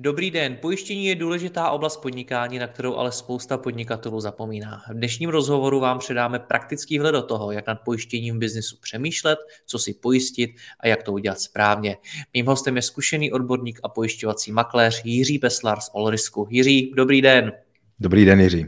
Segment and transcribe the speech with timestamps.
[0.00, 0.58] Dobrý den.
[0.62, 4.82] Pojištění je důležitá oblast podnikání, na kterou ale spousta podnikatelů zapomíná.
[4.90, 9.38] V dnešním rozhovoru vám předáme praktický vhled do toho, jak nad pojištěním v biznisu přemýšlet,
[9.66, 11.96] co si pojistit a jak to udělat správně.
[12.34, 16.48] Mým hostem je zkušený odborník a pojišťovací makléř Jiří Peslar z Olrisku.
[16.50, 17.52] Jiří, dobrý den.
[18.00, 18.66] Dobrý den, Jiří.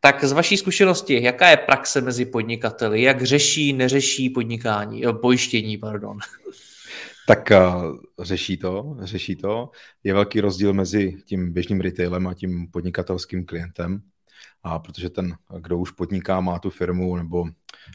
[0.00, 3.02] Tak z vaší zkušenosti, jaká je praxe mezi podnikateli?
[3.02, 6.18] Jak řeší, neřeší podnikání, pojištění, pardon?
[7.28, 9.70] Tak uh, řeší to, řeší to.
[10.04, 14.02] Je velký rozdíl mezi tím běžným retailem a tím podnikatelským klientem.
[14.62, 17.44] A protože ten, kdo už podniká, má tu firmu nebo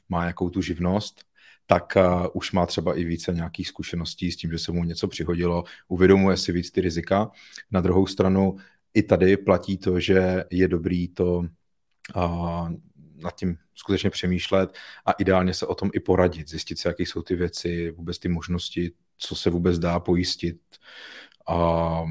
[0.10, 1.22] má jakou tu živnost,
[1.66, 5.08] tak uh, už má třeba i více nějakých zkušeností s tím, že se mu něco
[5.08, 7.32] přihodilo, uvědomuje si víc ty rizika.
[7.72, 8.56] Na druhou stranu
[8.94, 11.38] i tady platí to, že je dobrý to
[12.16, 12.72] uh,
[13.24, 17.22] nad tím skutečně přemýšlet a ideálně se o tom i poradit, zjistit si, jaké jsou
[17.22, 20.58] ty věci, vůbec ty možnosti, co se vůbec dá pojistit
[21.48, 22.04] a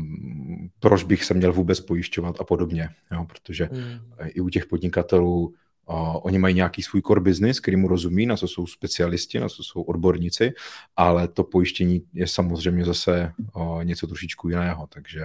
[0.80, 4.00] proč bych se měl vůbec pojišťovat a podobně, jo, protože mm.
[4.24, 5.54] i u těch podnikatelů
[5.86, 5.94] a
[6.24, 9.62] oni mají nějaký svůj core business, který mu rozumí, na co jsou specialisti, na co
[9.62, 10.52] jsou odborníci,
[10.96, 13.32] ale to pojištění je samozřejmě zase
[13.82, 15.24] něco trošičku jiného, takže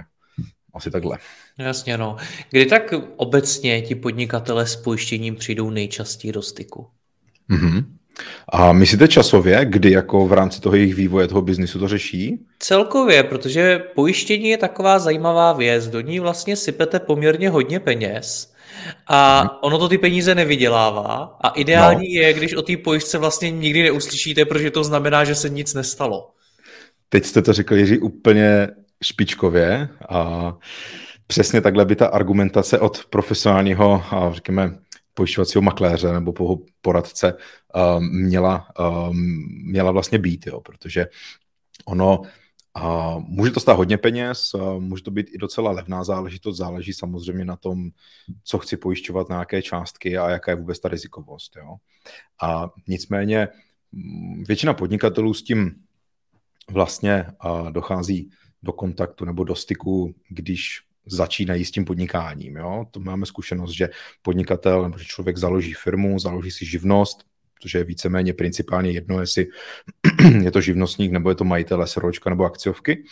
[0.74, 1.18] asi takhle.
[1.58, 2.16] Jasně, no.
[2.50, 6.86] Kdy tak obecně ti podnikatele s pojištěním přijdou nejčastěji do styku?
[7.50, 7.84] Mm-hmm.
[8.48, 12.38] A myslíte časově, kdy jako v rámci toho jejich vývoje, toho biznisu to řeší?
[12.58, 18.52] Celkově, protože pojištění je taková zajímavá věc, do ní vlastně sypete poměrně hodně peněz
[19.06, 19.50] a hmm.
[19.62, 22.20] ono to ty peníze nevydělává a ideální no.
[22.22, 26.30] je, když o té pojistce vlastně nikdy neuslyšíte, protože to znamená, že se nic nestalo.
[27.08, 28.68] Teď jste to řekl, Jiří, úplně
[29.04, 30.52] špičkově a
[31.26, 34.78] přesně takhle by ta argumentace od profesionálního, řekněme,
[35.18, 39.16] pojišťovacího makléře nebo poradce um, měla, um,
[39.66, 41.06] měla vlastně být, jo, protože
[41.84, 46.92] ono uh, může to stát hodně peněz, může to být i docela levná záležitost, záleží
[46.92, 47.90] samozřejmě na tom,
[48.44, 51.56] co chci pojišťovat, na jaké částky a jaká je vůbec ta rizikovost.
[51.56, 51.76] Jo.
[52.42, 53.48] A nicméně
[53.92, 55.82] mm, většina podnikatelů s tím
[56.70, 57.26] vlastně
[57.70, 58.30] dochází
[58.62, 62.56] do kontaktu nebo do styku, když začínají s tím podnikáním.
[62.56, 62.86] Jo?
[62.90, 63.88] To máme zkušenost, že
[64.22, 67.24] podnikatel nebo že člověk založí firmu, založí si živnost,
[67.54, 69.46] protože je víceméně principálně jedno, jestli
[70.42, 73.04] je to živnostník nebo je to majitel SROčka nebo akciovky.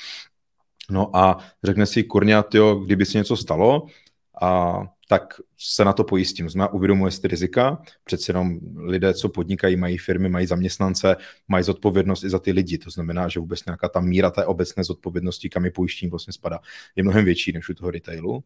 [0.91, 3.87] No a řekne si, kurňa, tyjo, kdyby se něco stalo,
[4.43, 6.51] a tak se na to pojistím.
[6.51, 11.17] Znamená, uvědomuje si ty rizika, přece jenom lidé, co podnikají, mají firmy, mají zaměstnance,
[11.49, 12.79] mají zodpovědnost i za ty lidi.
[12.79, 16.59] To znamená, že vůbec nějaká ta míra té obecné zodpovědnosti, kam je pojištění vlastně spadá,
[16.97, 18.45] je mnohem větší než u toho retailu.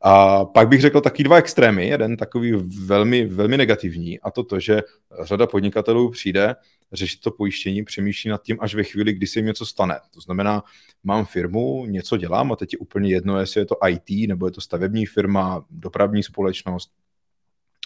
[0.00, 1.88] A pak bych řekl taky dva extrémy.
[1.88, 2.52] Jeden takový
[2.86, 4.80] velmi, velmi negativní a to to, že
[5.22, 6.54] řada podnikatelů přijde
[6.92, 10.00] řešit to pojištění, přemýšlí nad tím až ve chvíli, kdy se jim něco stane.
[10.14, 10.62] To znamená,
[11.04, 14.52] mám firmu, něco dělám a teď je úplně jedno, jestli je to IT, nebo je
[14.52, 16.92] to stavební firma, dopravní společnost,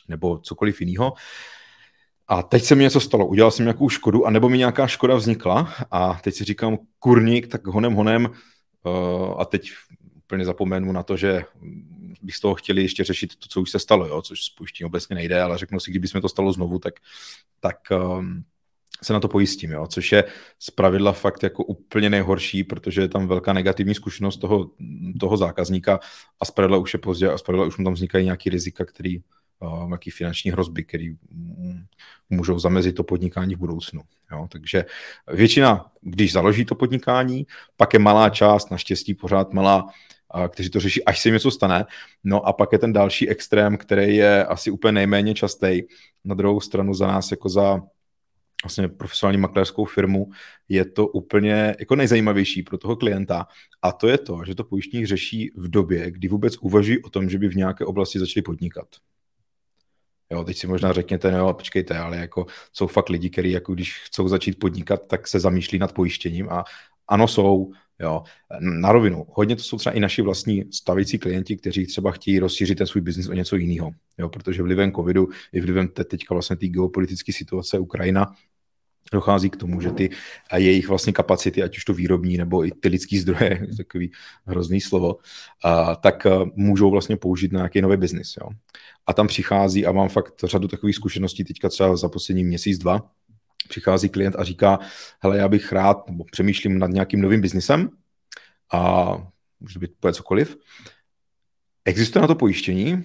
[0.08, 1.12] nebo cokoliv jiného.
[2.28, 5.74] A teď se mi něco stalo, udělal jsem nějakou škodu, anebo mi nějaká škoda vznikla
[5.90, 8.26] a teď si říkám, kurník, tak honem, honem,
[8.82, 9.70] uh, a teď
[10.16, 11.44] úplně zapomenu na to, že
[12.22, 15.42] bych z toho chtěli ještě řešit to, co už se stalo, jo, což s nejde,
[15.42, 16.94] ale řeknu si, kdyby jsme to stalo znovu, tak,
[17.60, 18.44] tak um,
[19.02, 19.86] se na to pojistím, jo?
[19.86, 20.24] což je
[20.58, 24.70] z pravidla fakt jako úplně nejhorší, protože je tam velká negativní zkušenost toho,
[25.20, 26.00] toho zákazníka
[26.40, 28.84] a z pravidla už je pozdě a z pravidla už mu tam vznikají nějaký rizika,
[28.84, 29.18] který,
[29.60, 31.16] uh, nějaký finanční hrozby, který
[32.30, 34.00] můžou zamezit to podnikání v budoucnu.
[34.32, 34.48] Jo?
[34.52, 34.84] Takže
[35.32, 39.86] většina, když založí to podnikání, pak je malá část, naštěstí pořád malá,
[40.48, 41.84] kteří to řeší, až se jim něco stane.
[42.24, 45.82] No a pak je ten další extrém, který je asi úplně nejméně častý.
[46.24, 47.82] Na druhou stranu za nás jako za
[48.64, 50.30] vlastně profesionální makléřskou firmu,
[50.68, 53.46] je to úplně jako nejzajímavější pro toho klienta.
[53.82, 57.30] A to je to, že to pojištění řeší v době, kdy vůbec uvažují o tom,
[57.30, 58.86] že by v nějaké oblasti začali podnikat.
[60.30, 63.98] Jo, teď si možná řekněte, no počkejte, ale jako jsou fakt lidi, kteří jako když
[63.98, 66.64] chcou začít podnikat, tak se zamýšlí nad pojištěním a
[67.08, 68.22] ano jsou, Jo.
[68.60, 72.78] Na rovinu, hodně to jsou třeba i naši vlastní stavící klienti, kteří třeba chtějí rozšířit
[72.78, 73.90] ten svůj biznis o něco jiného.
[74.18, 78.32] Jo, protože vlivem covidu i vlivem te, teďka vlastně té geopolitické situace Ukrajina
[79.12, 80.10] dochází k tomu, že ty
[80.50, 84.12] a jejich vlastně kapacity, ať už to výrobní nebo i ty lidský zdroje, takový
[84.46, 85.16] hrozný slovo,
[85.64, 88.34] a, tak a, můžou vlastně použít na nějaký nový biznis.
[89.06, 93.10] A tam přichází a mám fakt řadu takových zkušeností teďka třeba za poslední měsíc, dva,
[93.66, 94.78] přichází klient a říká,
[95.22, 97.88] hele, já bych rád, nebo přemýšlím nad nějakým novým biznisem
[98.72, 99.12] a
[99.60, 100.56] může být úplně cokoliv.
[101.84, 103.04] Existuje na to pojištění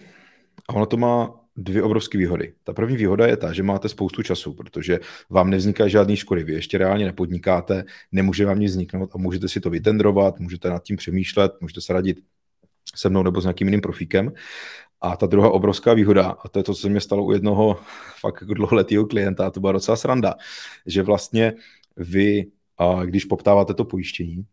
[0.70, 2.54] a ono to má dvě obrovské výhody.
[2.64, 5.00] Ta první výhoda je ta, že máte spoustu času, protože
[5.30, 6.44] vám nevznikají žádný škody.
[6.44, 10.84] Vy ještě reálně nepodnikáte, nemůže vám nic vzniknout a můžete si to vytendrovat, můžete nad
[10.84, 12.18] tím přemýšlet, můžete se radit
[12.96, 14.32] se mnou nebo s nějakým jiným profíkem.
[15.02, 17.80] A ta druhá obrovská výhoda, a to je to, co se mi stalo u jednoho
[18.20, 20.36] fakt jako dlouholetého klienta, a to byla docela sranda,
[20.86, 21.54] že vlastně
[21.98, 22.46] vy,
[23.06, 24.46] když poptáváte to pojištění,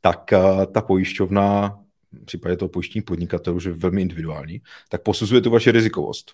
[0.00, 0.30] tak
[0.72, 1.78] ta pojišťovna,
[2.12, 6.32] v případě toho pojištění podnikatelů, že je velmi individuální, tak posuzuje tu vaši rizikovost.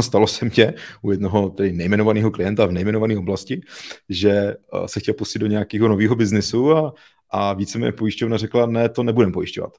[0.00, 3.60] Stalo se tě u jednoho tedy nejmenovaného klienta v nejmenované oblasti,
[4.08, 4.54] že
[4.86, 6.94] se chtěl pustit do nějakého nového biznesu a,
[7.30, 9.72] a víceméně pojišťovna řekla, ne, to nebudeme pojišťovat.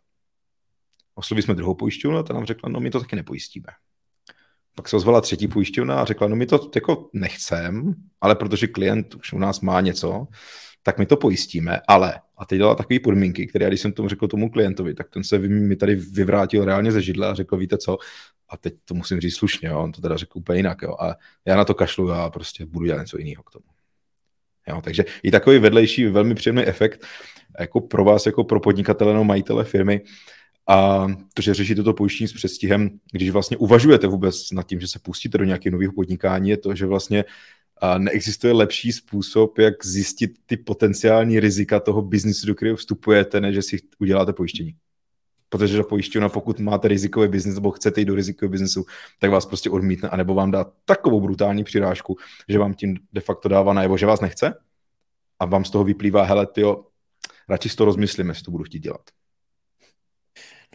[1.16, 3.68] Oslovili jsme druhou pojišťovnu a ta nám řekla, no my to taky nepojistíme.
[4.76, 9.16] Pak se ozvala třetí pojišťovna a řekla, no my to jako nechcem, ale protože klient
[9.16, 10.28] už u nás má něco,
[10.84, 14.28] tak my to pojistíme, ale, a teď dala takové podmínky, které, když jsem tomu řekl
[14.28, 17.98] tomu klientovi, tak ten se mi tady vyvrátil reálně ze židle a řekl, víte co,
[18.50, 21.16] a teď to musím říct slušně, jo, on to teda řekl úplně jinak, jo, a
[21.46, 23.66] já na to kašlu a prostě budu dělat něco jiného k tomu.
[24.68, 27.06] Jo, takže i takový vedlejší, velmi příjemný efekt
[27.60, 30.02] jako pro vás, jako pro podnikatele nebo majitele firmy,
[30.68, 34.88] a to, že řešíte to pojištění s předstihem, když vlastně uvažujete vůbec nad tím, že
[34.88, 37.26] se pustíte do nějakého nového podnikání, je to, že vlastně
[37.98, 43.62] neexistuje lepší způsob, jak zjistit ty potenciální rizika toho biznisu, do kterého vstupujete, než že
[43.62, 44.76] si uděláte pojištění.
[45.50, 48.86] Protože pojišťovna, pokud máte rizikový biznis nebo chcete jít do rizikového biznesu,
[49.20, 52.18] tak vás prostě odmítne, anebo vám dá takovou brutální přirážku,
[52.50, 54.54] že vám tím de facto dává najevo, že vás nechce
[55.40, 56.86] a vám z toho vyplývá, hele, tyjo,
[57.50, 59.02] radši si to rozmyslím, jestli to budu chtít dělat.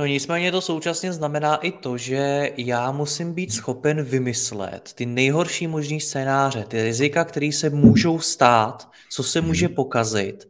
[0.00, 5.66] No nicméně to současně znamená i to, že já musím být schopen vymyslet ty nejhorší
[5.66, 9.74] možný scénáře, ty rizika, které se můžou stát, co se může hmm.
[9.74, 10.48] pokazit,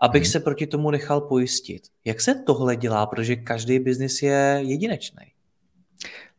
[0.00, 0.32] abych hmm.
[0.32, 1.82] se proti tomu nechal pojistit.
[2.04, 5.24] Jak se tohle dělá, protože každý biznis je jedinečný?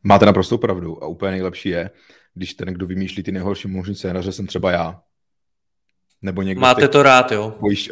[0.04, 1.90] Máte naprosto pravdu a úplně nejlepší je,
[2.34, 5.02] když ten, kdo vymýšlí ty nejhorší možný scénáře, jsem třeba já.
[6.22, 7.56] Nebo někdo Máte to rád, jo?
[7.60, 7.90] Pojišť...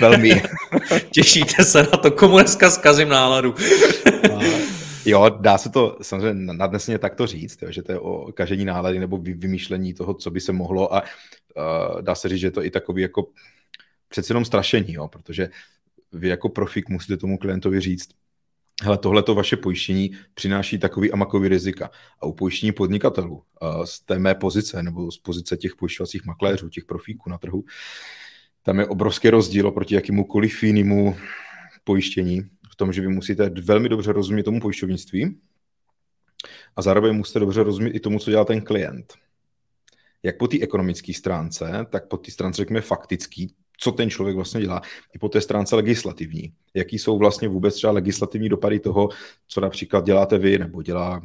[0.00, 0.42] Velmi.
[1.10, 3.54] Těšíte se na to, komu dneska zkazím náladu.
[5.04, 8.98] jo, dá se to samozřejmě nadnesně takto říct, jo, že to je o kažení nálady
[8.98, 12.64] nebo vymýšlení toho, co by se mohlo a uh, dá se říct, že je to
[12.64, 13.26] i takový jako
[14.08, 15.48] přeci jenom strašení, jo, protože
[16.12, 18.08] vy jako profik musíte tomu klientovi říct,
[18.82, 21.90] hele, tohle to vaše pojištění přináší takový a makový rizika.
[22.20, 26.68] A u pojištění podnikatelů uh, z té mé pozice nebo z pozice těch pojišťovacích makléřů,
[26.68, 27.64] těch profíků na trhu,
[28.62, 31.16] tam je obrovský rozdíl oproti jakémukoliv jinému
[31.84, 32.42] pojištění
[32.72, 35.38] v tom, že vy musíte velmi dobře rozumět tomu pojišťovnictví
[36.76, 39.14] a zároveň musíte dobře rozumět i tomu, co dělá ten klient.
[40.22, 44.60] Jak po té ekonomické stránce, tak po té stránce, řekněme, faktický, co ten člověk vlastně
[44.60, 44.82] dělá,
[45.14, 46.52] i po té stránce legislativní.
[46.74, 49.08] Jaký jsou vlastně vůbec třeba legislativní dopady toho,
[49.48, 51.22] co například děláte vy, nebo dělá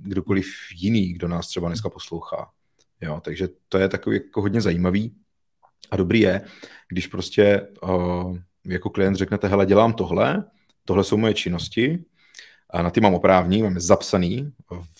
[0.00, 2.50] kdokoliv jiný, kdo nás třeba dneska poslouchá.
[3.00, 5.14] Jo, takže to je takový jako hodně zajímavý.
[5.90, 6.40] A dobrý je,
[6.88, 10.44] když prostě uh, jako klient řeknete, hele, dělám tohle,
[10.84, 12.04] tohle jsou moje činnosti,
[12.74, 14.52] a na ty mám oprávní, máme zapsaný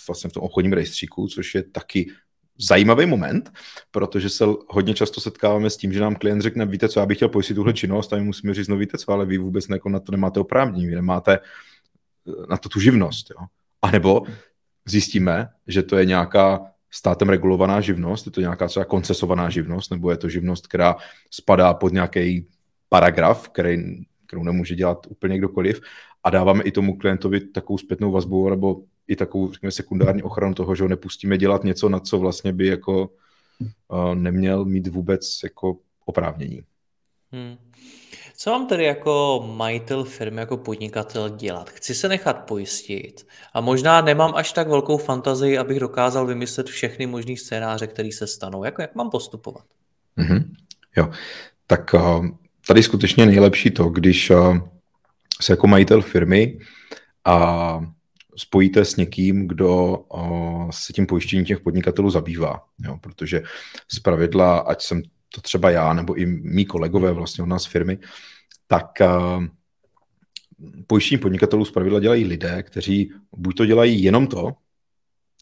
[0.07, 2.11] vlastně v tom obchodním rejstříku, což je taky
[2.59, 3.53] zajímavý moment,
[3.91, 7.19] protože se hodně často setkáváme s tím, že nám klient řekne, víte co, já bych
[7.19, 9.89] chtěl pojistit tuhle činnost a my musíme říct, no víte co, ale vy vůbec jako
[9.89, 13.31] na to nemáte oprávnění, vy nemáte eh, na to tu živnost.
[13.31, 13.47] Jo?
[13.83, 14.23] A nebo
[14.85, 20.11] zjistíme, že to je nějaká státem regulovaná živnost, je to nějaká třeba koncesovaná živnost, nebo
[20.11, 20.97] je to živnost, která
[21.31, 22.47] spadá pod nějaký
[22.89, 25.81] paragraf, který, kterou nemůže dělat úplně kdokoliv
[26.25, 30.75] a dáváme i tomu klientovi takovou zpětnou vazbu nebo i takovou, řekněme, sekundární ochranu toho,
[30.75, 33.11] že ho nepustíme dělat něco, na co vlastně by jako
[33.89, 36.63] uh, neměl mít vůbec jako oprávnění.
[37.33, 37.57] Hmm.
[38.45, 41.71] Co mám tedy jako majitel firmy, jako podnikatel dělat?
[41.71, 47.07] Chci se nechat pojistit a možná nemám až tak velkou fantazii, abych dokázal vymyslet všechny
[47.07, 48.65] možné scénáře, které se stanou.
[48.65, 49.65] Jak, jak mám postupovat?
[50.19, 50.45] Mm-hmm.
[50.97, 51.11] Jo,
[51.67, 52.27] tak uh,
[52.67, 54.59] tady skutečně nejlepší to, když uh,
[55.41, 56.59] se jako majitel firmy
[57.25, 57.81] a
[58.37, 62.65] spojíte s někým, kdo uh, se tím pojištěním těch podnikatelů zabývá.
[62.79, 63.43] Jo, protože
[63.93, 65.03] z pravidla, ať jsem
[65.35, 67.99] to třeba já nebo i mý kolegové vlastně od nás firmy,
[68.67, 69.45] tak uh,
[70.87, 74.53] pojištění podnikatelů zpravidla dělají lidé, kteří buď to dělají jenom to,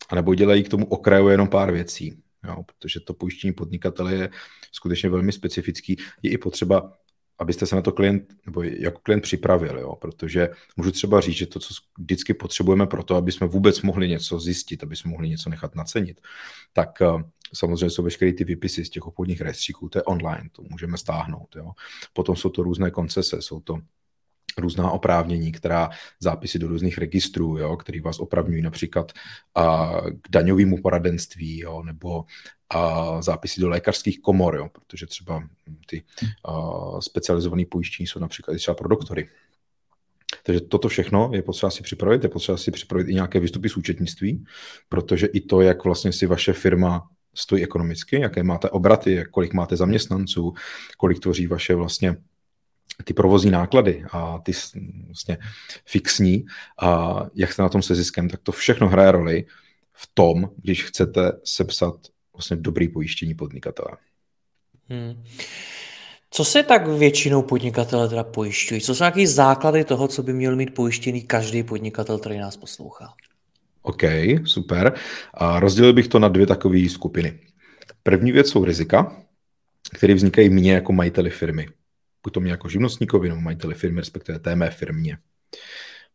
[0.09, 2.23] anebo dělají k tomu okraju jenom pár věcí.
[2.45, 4.31] Jo, protože to pojištění podnikatele je
[4.73, 5.97] skutečně velmi specifický.
[6.23, 6.93] Je i potřeba,
[7.39, 11.47] abyste se na to klient, nebo jako klient připravil, jo, protože můžu třeba říct, že
[11.47, 15.29] to, co vždycky potřebujeme pro to, aby jsme vůbec mohli něco zjistit, aby jsme mohli
[15.29, 16.21] něco nechat nacenit,
[16.73, 17.23] tak uh,
[17.55, 21.57] samozřejmě jsou veškeré ty výpisy z těch obchodních rejstříků, to je online, to můžeme stáhnout.
[21.57, 21.71] Jo.
[22.13, 23.79] Potom jsou to různé koncese, jsou to
[24.59, 25.91] různá oprávnění, která
[26.21, 29.13] zápisy do různých registrů, jo, který vás opravňují například
[29.55, 29.93] a,
[30.23, 32.25] k daňovému poradenství, jo, nebo
[32.71, 35.49] a, zápisy do lékařských komor, jo, protože třeba
[35.87, 36.05] ty
[37.01, 39.29] specializované pojištění jsou například třeba pro doktory.
[40.43, 43.77] Takže toto všechno je potřeba si připravit, je potřeba si připravit i nějaké výstupy z
[43.77, 44.45] účetnictví,
[44.89, 49.77] protože i to, jak vlastně si vaše firma stojí ekonomicky, jaké máte obraty, kolik máte
[49.77, 50.55] zaměstnanců,
[50.97, 52.17] kolik tvoří vaše vlastně
[53.05, 54.53] ty provozní náklady a ty
[55.07, 55.39] vlastně
[55.87, 56.45] fixní
[56.83, 59.45] a jak jste na tom se ziskem, tak to všechno hraje roli
[59.93, 61.95] v tom, když chcete sepsat
[62.33, 63.97] vlastně dobrý pojištění podnikatele.
[64.89, 65.25] Hmm.
[66.31, 68.81] Co se tak většinou podnikatele teda pojišťují?
[68.81, 73.15] Co jsou nějaké základy toho, co by měl mít pojištěný každý podnikatel, který nás poslouchá?
[73.83, 74.03] OK,
[74.45, 74.95] super.
[75.35, 77.39] A rozdělil bych to na dvě takové skupiny.
[78.03, 79.17] První věc jsou rizika,
[79.95, 81.69] které vznikají mně jako majiteli firmy
[82.23, 85.19] buď to mě jako živnostníkovi nebo majiteli firmy, respektive té mé firmě.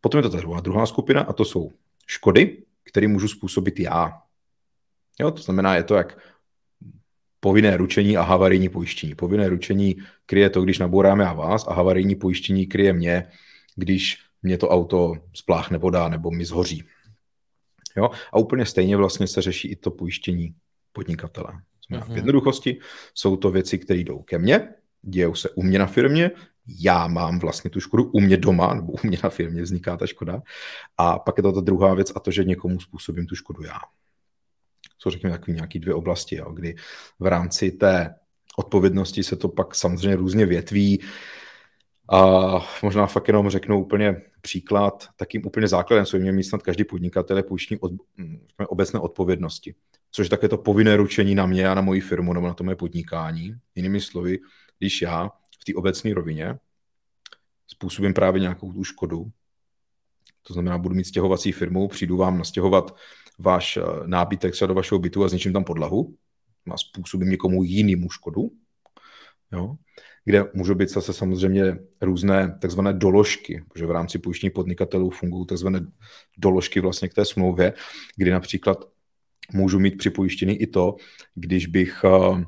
[0.01, 1.71] Potom je to ta druhá, druhá skupina a to jsou
[2.07, 4.13] škody, které můžu způsobit já.
[5.19, 6.17] Jo, to znamená, je to jak
[7.39, 9.15] povinné ručení a havarijní pojištění.
[9.15, 9.95] Povinné ručení
[10.25, 13.27] kryje to, když nabouráme a vás a havarijní pojištění kryje mě,
[13.75, 16.83] když mě to auto spláchne voda nebo mi zhoří.
[17.97, 18.09] Jo?
[18.33, 20.55] A úplně stejně vlastně se řeší i to pojištění
[20.91, 21.53] podnikatele.
[21.91, 22.13] Mm-hmm.
[22.13, 22.79] V jednoduchosti
[23.13, 24.69] jsou to věci, které jdou ke mně,
[25.01, 26.31] dějou se u mě na firmě,
[26.79, 30.07] já mám vlastně tu škodu u mě doma, nebo u mě na firmě vzniká ta
[30.07, 30.41] škoda.
[30.97, 33.79] A pak je to ta druhá věc a to, že někomu způsobím tu škodu já.
[34.99, 36.75] Jsou řekněme takové nějaké dvě oblasti, jo, kdy
[37.19, 38.15] v rámci té
[38.57, 41.03] odpovědnosti se to pak samozřejmě různě větví.
[42.11, 42.21] A
[42.83, 46.83] možná fakt jenom řeknu úplně příklad, takým úplně základem, co by měl mít snad každý
[46.83, 47.91] podnikatel, je půjční od,
[48.67, 49.75] obecné odpovědnosti.
[50.11, 52.63] Což je také to povinné ručení na mě a na moji firmu nebo na to
[52.63, 53.55] moje podnikání.
[53.75, 54.39] Jinými slovy,
[54.79, 55.29] když já
[55.61, 56.59] v té obecné rovině
[57.67, 59.31] způsobím právě nějakou tu škodu,
[60.43, 62.95] to znamená, budu mít stěhovací firmu, přijdu vám nastěhovat
[63.39, 66.17] váš eh, nábytek třeba do vašeho bytu a zničím tam podlahu
[66.71, 68.51] a způsobím někomu jinému škodu,
[69.51, 69.75] jo,
[70.27, 75.87] kde můžou být zase samozřejmě různé takzvané doložky, protože v rámci pojištění podnikatelů fungují takzvané
[76.37, 77.73] doložky vlastně k té smlouvě,
[78.15, 78.77] kdy například
[79.53, 80.95] můžu mít připojištěný i to,
[81.35, 82.43] když bych eh,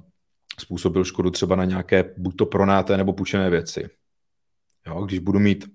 [0.60, 3.90] způsobil škodu třeba na nějaké buď to pronáté nebo půjčené věci.
[4.88, 5.72] Jo, když budu mít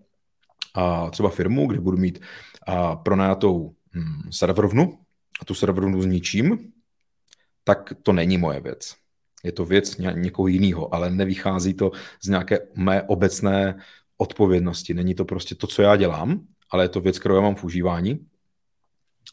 [0.74, 2.20] a, třeba firmu, kde budu mít
[2.66, 4.98] a, pronátou hm, serverovnu
[5.40, 6.72] a tu serverovnu zničím,
[7.64, 9.03] tak to není moje věc.
[9.44, 11.90] Je to věc ně, někoho jiného, ale nevychází to
[12.22, 13.78] z nějaké mé obecné
[14.16, 14.94] odpovědnosti.
[14.94, 17.64] Není to prostě to, co já dělám, ale je to věc, kterou já mám v
[17.64, 18.26] užívání.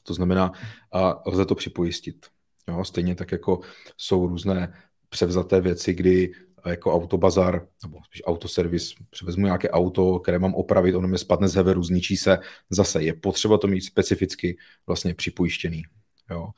[0.04, 0.52] To znamená,
[0.92, 2.26] a lze to připojistit.
[2.68, 3.60] Jo, stejně tak, jako
[3.98, 4.74] jsou různé
[5.10, 6.32] převzaté věci, kdy
[6.66, 11.56] jako autobazar nebo spíš autoservis, převezmu nějaké auto, které mám opravit, ono mi spadne z
[11.56, 12.40] heveru, zničí se,
[12.70, 15.84] zase je potřeba to mít specificky vlastně připojištěný.
[16.30, 16.50] Jo.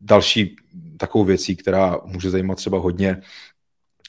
[0.00, 0.56] Další
[0.96, 3.22] takovou věcí, která může zajímat třeba hodně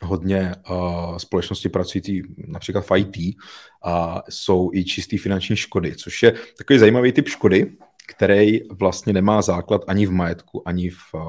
[0.02, 3.36] hodně uh, společnosti pracující například v IT
[3.84, 7.78] a jsou i čistý finanční škody, což je takový zajímavý typ škody,
[8.08, 11.22] který vlastně nemá základ ani v majetku, ani v, uh,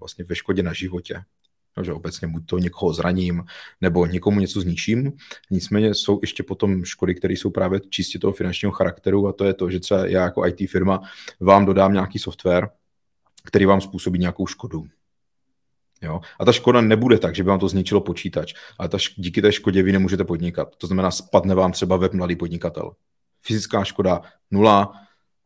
[0.00, 1.24] vlastně ve škodě na životě
[1.82, 3.44] že obecně buď to někoho zraním,
[3.80, 5.12] nebo někomu něco zničím.
[5.50, 9.54] Nicméně jsou ještě potom škody, které jsou právě čistě toho finančního charakteru a to je
[9.54, 11.00] to, že třeba já jako IT firma
[11.40, 12.68] vám dodám nějaký software,
[13.44, 14.86] který vám způsobí nějakou škodu.
[16.04, 16.20] Jo?
[16.40, 19.52] A ta škoda nebude tak, že by vám to zničilo počítač, ale ta, díky té
[19.52, 20.76] škodě vy nemůžete podnikat.
[20.76, 22.92] To znamená, spadne vám třeba web mladý podnikatel.
[23.42, 24.92] Fyzická škoda nula,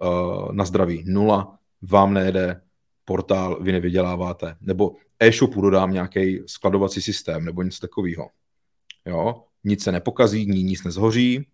[0.03, 2.61] uh, na zdraví nula, vám nejede
[3.05, 4.57] portál, vy nevyděláváte.
[4.61, 8.29] Nebo e-shopu dodám nějaký skladovací systém nebo něco takového.
[9.07, 9.45] Jo?
[9.65, 11.47] Nic se nepokazí, nic nezhoří,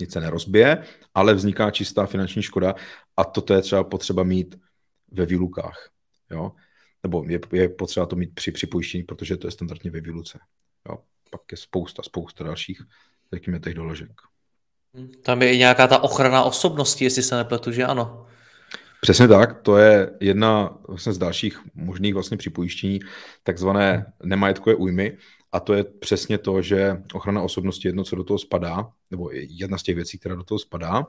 [0.00, 0.82] nic se nerozbije,
[1.14, 2.74] ale vzniká čistá finanční škoda
[3.16, 4.60] a toto je třeba potřeba mít
[5.10, 5.90] ve výlukách.
[6.30, 6.52] Jo?
[7.02, 10.38] Nebo je, je potřeba to mít při připojištění, protože to je standardně ve výluce.
[10.88, 10.98] Jo?
[11.30, 12.82] Pak je spousta, spousta dalších,
[13.32, 14.10] řekněme, těch doložek.
[15.22, 18.26] Tam je i nějaká ta ochrana osobnosti, jestli se nepletu, že ano.
[19.00, 23.00] Přesně tak, to je jedna vlastně z dalších možných vlastně připojištění,
[23.42, 25.18] takzvané nemajetkové újmy,
[25.52, 29.30] a to je přesně to, že ochrana osobnosti je jedno, co do toho spadá, nebo
[29.32, 31.06] jedna z těch věcí, která do toho spadá.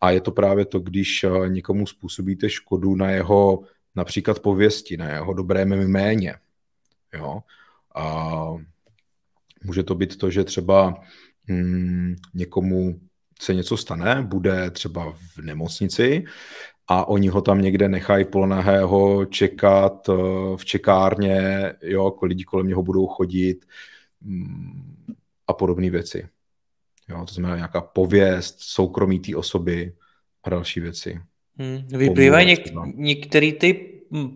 [0.00, 3.60] A je to právě to, když někomu způsobíte škodu na jeho
[3.96, 6.34] například pověsti, na jeho dobrém jméně.
[7.14, 7.42] Jo?
[7.94, 8.54] A
[9.64, 10.94] může to být to, že třeba
[11.48, 13.00] hmm, někomu
[13.40, 16.24] se něco stane, bude třeba v nemocnici
[16.88, 20.12] a oni ho tam někde nechají polonahého čekat eh,
[20.56, 23.66] v čekárně, jo, jako lidi kolem něho budou chodit
[24.20, 25.14] mm,
[25.46, 26.28] a podobné věci.
[27.08, 29.92] Jo, to znamená nějaká pověst, soukromí té osoby
[30.44, 31.20] a další věci.
[31.58, 33.92] Hmm, vyplývají něk- některé ty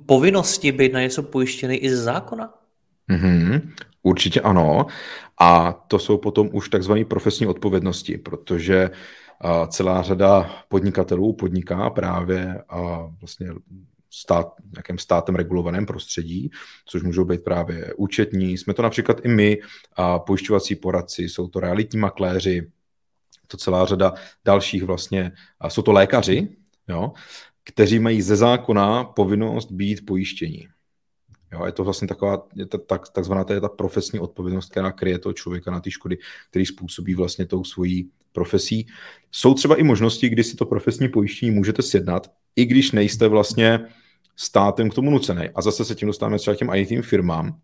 [0.06, 2.54] povinnosti být na něco pojištěny i z zákona?
[3.10, 3.70] Mm-hmm,
[4.02, 4.86] určitě ano.
[5.40, 8.90] A to jsou potom už takzvané profesní odpovědnosti, protože
[9.68, 12.62] celá řada podnikatelů podniká právě
[13.20, 13.48] vlastně
[14.10, 16.50] stát, nějakém státem regulovaném prostředí,
[16.86, 18.58] což můžou být právě účetní.
[18.58, 19.58] Jsme to například i my,
[19.96, 22.70] a pojišťovací poradci, jsou to realitní makléři,
[23.46, 24.12] to celá řada
[24.44, 25.32] dalších vlastně,
[25.68, 26.48] jsou to lékaři,
[26.90, 27.12] jo,
[27.64, 30.68] kteří mají ze zákona povinnost být pojištění.
[31.52, 34.92] Jo, je to vlastně taková, je to tak, takzvaná to je ta profesní odpovědnost, která
[34.92, 36.18] kryje toho člověka na ty škody,
[36.50, 38.87] který způsobí vlastně tou svojí profesí.
[39.32, 43.80] Jsou třeba i možnosti, kdy si to profesní pojištění můžete sjednat, i když nejste vlastně
[44.37, 45.49] státem k tomu nucený.
[45.54, 47.59] A zase se tím dostáváme třeba těm IT firmám,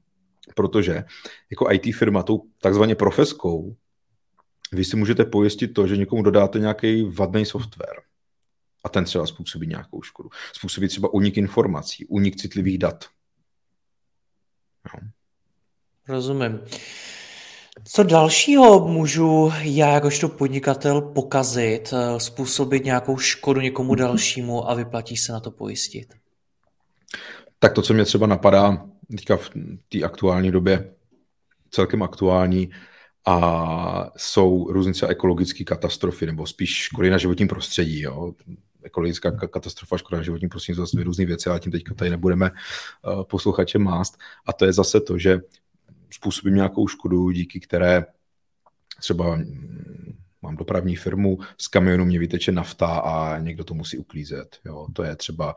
[0.55, 1.05] protože
[1.51, 3.77] jako IT firma tou takzvaně profeskou
[4.73, 8.03] vy si můžete pojistit to, že někomu dodáte nějaký vadný software
[8.87, 10.29] a ten třeba způsobí nějakou škodu.
[10.53, 13.05] Způsobí třeba unik informací, unik citlivých dat.
[14.95, 15.09] No.
[16.09, 16.61] Rozumím.
[17.85, 25.17] Co dalšího můžu já jakožto podnikatel pokazit, eh, způsobit nějakou škodu někomu dalšímu a vyplatí
[25.17, 26.15] se na to pojistit?
[27.59, 29.51] Tak to, co mě třeba napadá teďka v
[29.89, 30.95] té aktuální době,
[31.71, 32.71] celkem aktuální,
[33.27, 38.01] a jsou různé třeba ekologické katastrofy, nebo spíš škody na životním prostředí.
[38.01, 38.35] Jo.
[38.87, 42.51] Ekologická katastrofa, škoda na životním prostředí, jsou zase různé věci, ale tím teďka tady nebudeme
[42.51, 44.19] uh, posluchače mást.
[44.47, 45.41] A to je zase to, že
[46.11, 48.05] způsobím nějakou škodu, díky které
[48.99, 54.57] třeba mm, mám dopravní firmu, z kamionu mě vyteče nafta a někdo to musí uklízet.
[54.65, 54.87] Jo.
[54.93, 55.55] To je třeba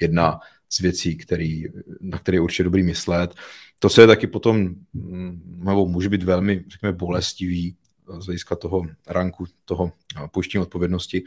[0.00, 1.64] jedna z věcí, který,
[2.00, 3.34] na které je určitě dobrý myslet.
[3.78, 7.76] To, se je taky potom, mm, nebo může být velmi, řekněme, bolestivý
[8.18, 9.92] z hlediska toho ranku, toho
[10.32, 11.24] pojištění odpovědnosti,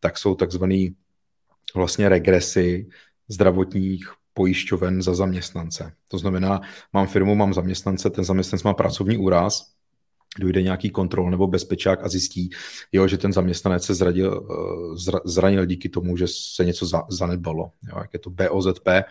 [0.00, 0.86] tak jsou takzvané
[1.74, 2.88] vlastně regresy
[3.28, 5.92] zdravotních pojišťoven za zaměstnance.
[6.08, 6.60] To znamená,
[6.92, 9.74] mám firmu, mám zaměstnance, ten zaměstnanec má pracovní úraz,
[10.38, 12.50] dojde nějaký kontrol nebo bezpečák a zjistí,
[12.92, 14.48] jo, že ten zaměstnanec se zradil,
[15.08, 17.70] eh, zranil díky tomu, že se něco za, zanedbalo.
[17.88, 19.04] Jo, jak je to BOZP,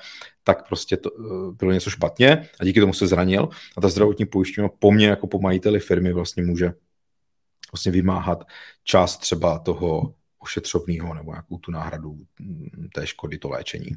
[0.44, 4.26] tak prostě to, eh, bylo něco špatně a díky tomu se zranil a ta zdravotní
[4.26, 6.74] pojišťovna po mně jako po majiteli firmy vlastně může
[7.72, 8.44] vlastně vymáhat
[8.84, 13.92] část třeba toho ošetřovného nebo nějakou tu náhradu mm, té škody, to léčení.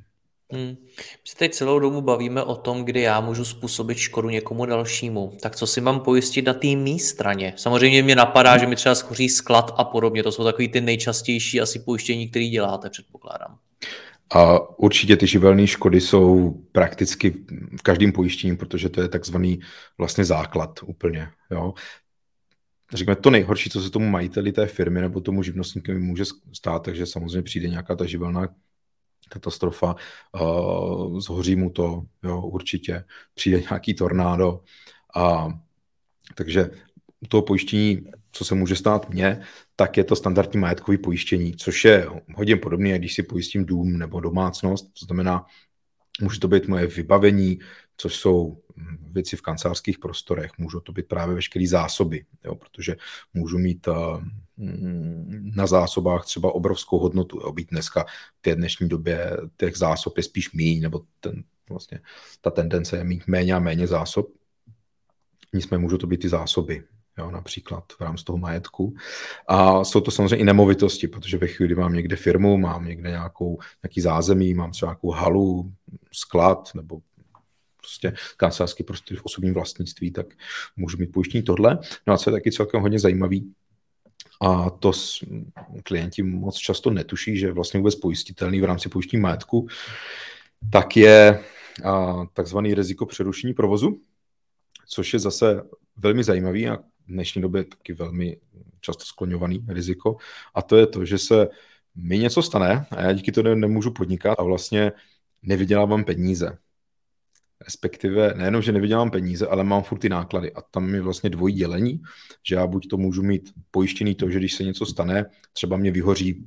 [0.53, 0.77] Hmm.
[0.97, 5.33] My se teď celou dobu bavíme o tom, kdy já můžu způsobit škodu někomu dalšímu.
[5.43, 7.55] Tak co si mám pojistit na té mý straně?
[7.57, 10.23] Samozřejmě mě napadá, že mi třeba schoří sklad a podobně.
[10.23, 13.59] To jsou takový ty nejčastější asi pojištění, které děláte, předpokládám.
[14.35, 17.35] A určitě ty živelné škody jsou prakticky
[17.79, 19.61] v každém pojištění, protože to je takzvaný
[19.99, 21.29] vlastně základ úplně.
[21.51, 21.75] Jo.
[22.95, 27.07] Řekněme, to nejhorší, co se tomu majiteli té firmy nebo tomu živnostníkovi může stát, takže
[27.07, 28.49] samozřejmě přijde nějaká ta živelná
[29.29, 29.97] katastrofa,
[30.41, 34.61] uh, zhoří mu to, jo, určitě, přijde nějaký tornádo.
[35.17, 35.49] A,
[36.35, 36.71] takže
[37.21, 39.41] u toho pojištění, co se může stát mně,
[39.77, 44.21] tak je to standardní majetkové pojištění, což je hodně podobné, když si pojistím dům nebo
[44.21, 45.45] domácnost, to znamená,
[46.21, 47.59] může to být moje vybavení,
[47.97, 48.63] což jsou
[49.13, 52.97] věci v kancelářských prostorech, můžou to být právě veškeré zásoby, jo, protože
[53.35, 54.25] můžu mít uh,
[55.57, 57.41] na zásobách třeba obrovskou hodnotu.
[57.41, 57.53] Jo.
[57.53, 58.05] Být dneska
[58.39, 62.01] v té dnešní době těch zásob je spíš míň, nebo ten, vlastně,
[62.41, 64.29] ta tendence je mít méně a méně zásob.
[65.55, 66.83] Nicméně můžou to být ty zásoby,
[67.19, 68.95] jo, například v rámci toho majetku.
[69.49, 73.11] A jsou to samozřejmě i nemovitosti, protože ve chvíli, kdy mám někde firmu, mám někde
[73.11, 75.73] nějakou, nějaký zázemí, mám třeba nějakou halu,
[76.13, 77.01] sklad nebo
[77.87, 80.27] prostě kancelářský prostor v osobním vlastnictví, tak
[80.77, 81.79] můžu mít pojištění tohle.
[82.07, 83.53] No a co je taky celkem hodně zajímavý,
[84.43, 84.93] a to
[85.83, 89.69] klienti moc často netuší, že vlastně vůbec pojistitelný v rámci pojištění majetku,
[90.73, 91.45] tak je
[92.33, 94.01] takzvaný riziko přerušení provozu,
[94.87, 95.63] což je zase
[95.97, 98.37] velmi zajímavý a v dnešní době taky velmi
[98.81, 100.17] často skloňovaný riziko.
[100.55, 101.49] A to je to, že se
[101.95, 104.93] mi něco stane a já díky tomu nemůžu podnikat a vlastně
[105.43, 106.59] nevydělávám peníze.
[107.65, 110.53] Respektive nejenom, že nevydělám peníze, ale mám furt ty náklady.
[110.53, 112.03] A tam je vlastně dvojí dělení,
[112.49, 115.91] že já buď to můžu mít pojištěný to, že když se něco stane, třeba mě
[115.91, 116.47] vyhoří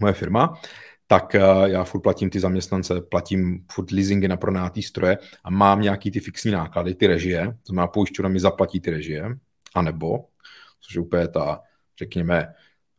[0.00, 0.60] moje firma,
[1.06, 5.80] tak eh, já furt platím ty zaměstnance, platím furt leasingy na pronátý stroje a mám
[5.80, 9.36] nějaký ty fixní náklady, ty režie, to znamená pojišťovna mi zaplatí ty režie,
[9.74, 10.24] anebo,
[10.80, 11.60] což je úplně ta,
[11.98, 12.54] řekněme,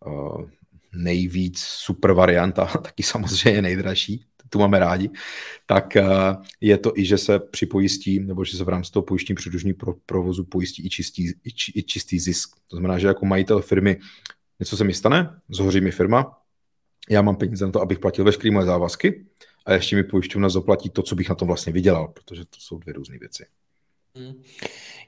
[0.08, 0.46] eh,
[0.94, 5.10] nejvíc super varianta, taky samozřejmě nejdražší, tu máme rádi,
[5.66, 6.04] tak eh,
[6.62, 9.94] je to i, že se připojistí, nebo že se v rámci toho pojištění předlužní pro,
[10.06, 12.56] provozu pojistí i čistý, i, či, i čistý zisk.
[12.70, 13.98] To znamená, že jako majitel firmy
[14.60, 16.38] něco se mi stane, zhoří mi firma,
[17.10, 19.26] já mám peníze na to, abych platil veškeré moje závazky
[19.66, 22.78] a ještě mi pojišťovna zaplatí to, co bych na tom vlastně vydělal, protože to jsou
[22.78, 23.46] dvě různé věci.
[24.16, 24.34] Hmm.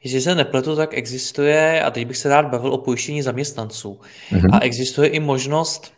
[0.04, 4.00] Jestli se nepletu, tak existuje, a teď bych se rád bavil o pojištění zaměstnanců,
[4.32, 4.50] mm-hmm.
[4.52, 5.94] a existuje i možnost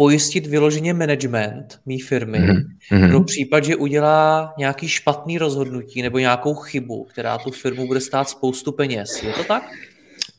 [0.00, 3.08] pojistit vyloženě management mý firmy mm-hmm.
[3.10, 8.28] pro případ, že udělá nějaký špatný rozhodnutí nebo nějakou chybu, která tu firmu bude stát
[8.28, 9.22] spoustu peněz.
[9.22, 9.62] Je to tak?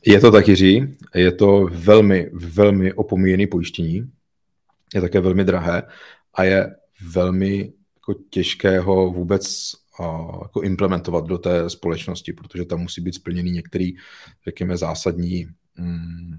[0.06, 0.86] Je to tak, Jiří.
[1.14, 4.02] Je to velmi, velmi opomíjený pojištění.
[4.94, 5.82] Je také velmi drahé
[6.34, 6.74] a je
[7.14, 9.72] velmi jako těžké ho vůbec
[10.42, 13.88] jako implementovat do té společnosti, protože tam musí být splněny některé,
[14.44, 15.46] řekněme, zásadní
[15.78, 16.38] mm,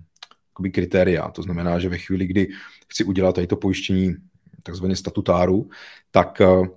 [0.71, 1.29] kritéria.
[1.29, 2.47] To znamená, že ve chvíli, kdy
[2.87, 4.15] chci udělat tady to pojištění
[4.63, 5.69] takzvaně statutáru,
[6.11, 6.67] tak uh,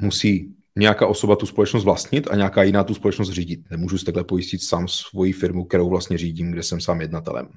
[0.00, 3.70] musí nějaká osoba tu společnost vlastnit a nějaká jiná tu společnost řídit.
[3.70, 7.48] Nemůžu si takhle pojistit sám svoji firmu, kterou vlastně řídím, kde jsem sám jednatelem.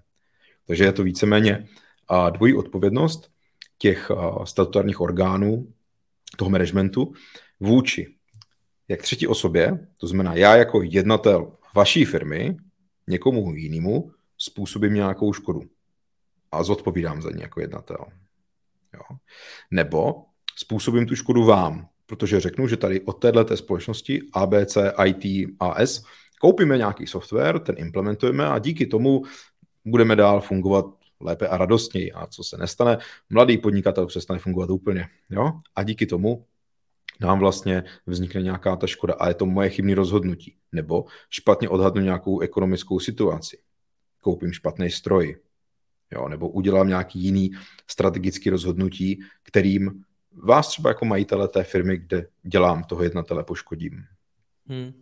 [0.68, 1.68] Takže je to víceméně
[2.30, 3.30] dvojí odpovědnost
[3.78, 5.68] těch uh, statutárních orgánů,
[6.38, 7.14] toho managementu,
[7.60, 8.14] vůči
[8.88, 12.58] jak třetí osobě, to znamená já jako jednatel vaší firmy,
[13.08, 15.62] někomu jinému, způsobím nějakou škodu
[16.52, 18.06] a zodpovídám za ní jako jednatel.
[18.94, 19.18] Jo.
[19.72, 26.04] Nebo způsobím tu škodu vám, protože řeknu, že tady od této společnosti ABC, IT, AS
[26.40, 29.24] koupíme nějaký software, ten implementujeme a díky tomu
[29.86, 30.86] budeme dál fungovat
[31.20, 32.12] lépe a radostněji.
[32.12, 32.98] A co se nestane?
[33.30, 35.08] Mladý podnikatel přestane fungovat úplně.
[35.30, 35.52] Jo?
[35.76, 36.46] A díky tomu
[37.20, 40.56] nám vlastně vznikne nějaká ta škoda a je to moje chybné rozhodnutí.
[40.72, 43.58] Nebo špatně odhadnu nějakou ekonomickou situaci.
[44.28, 45.40] Koupím špatný stroj.
[46.12, 47.52] Jo, nebo udělám nějaký jiný
[47.88, 50.04] strategický rozhodnutí, kterým
[50.44, 54.04] vás třeba jako majitele té firmy, kde dělám toho jednatele, poškodím.
[54.66, 54.94] Hmm.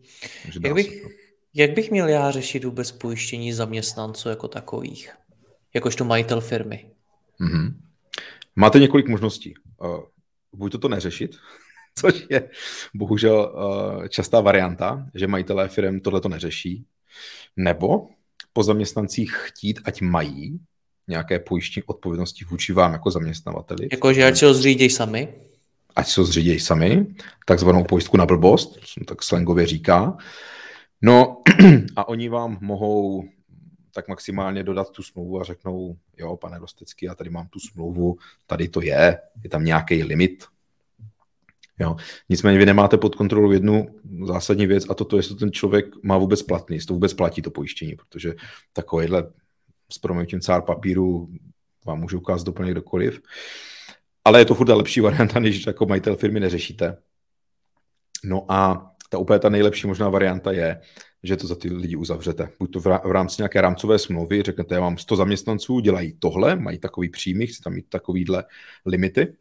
[0.63, 1.05] Jak, bych,
[1.53, 5.09] jak bych měl já řešit vůbec pojištění zaměstnanců jako takových?
[5.73, 6.91] Jakožto majitel firmy.
[7.41, 7.73] Mm-hmm.
[8.55, 9.53] Máte několik možností.
[9.77, 9.99] Uh,
[10.53, 11.35] buď to, to neřešit,
[11.95, 12.49] což je
[12.93, 16.85] bohužel uh, častá varianta, že majitelé firm tohle to neřeší,
[17.57, 18.07] nebo
[18.55, 20.59] po zaměstnancích chtít, ať mají
[21.07, 23.87] nějaké pojištění odpovědnosti vůči vám jako zaměstnavateli.
[23.91, 25.33] Jakože ať se ho zříděj sami.
[25.95, 27.07] Ať se ho zříděj sami,
[27.45, 30.17] takzvanou pojistku na blbost, tak slangově říká.
[31.01, 31.41] No
[31.95, 33.23] a oni vám mohou
[33.95, 38.17] tak maximálně dodat tu smlouvu a řeknou, jo, pane Rostecký, já tady mám tu smlouvu,
[38.47, 40.43] tady to je, je tam nějaký limit,
[41.79, 41.95] Jo.
[42.29, 43.87] Nicméně vy nemáte pod kontrolou jednu
[44.25, 47.41] zásadní věc a to to, jestli ten člověk má vůbec platný, jestli to vůbec platí
[47.41, 48.33] to pojištění, protože
[48.73, 49.31] takovýhle
[49.91, 51.29] s proměnutím cár papíru
[51.85, 53.21] vám může ukázat úplně kdokoliv.
[54.25, 56.97] Ale je to furt lepší varianta, než jako majitel firmy neřešíte.
[58.23, 60.81] No a ta úplně ta nejlepší možná varianta je,
[61.23, 62.49] že to za ty lidi uzavřete.
[62.59, 66.77] Buď to v rámci nějaké rámcové smlouvy, řeknete, já mám 100 zaměstnanců, dělají tohle, mají
[66.77, 68.43] takový příjmy, chci tam mít takovýhle
[68.85, 69.35] limity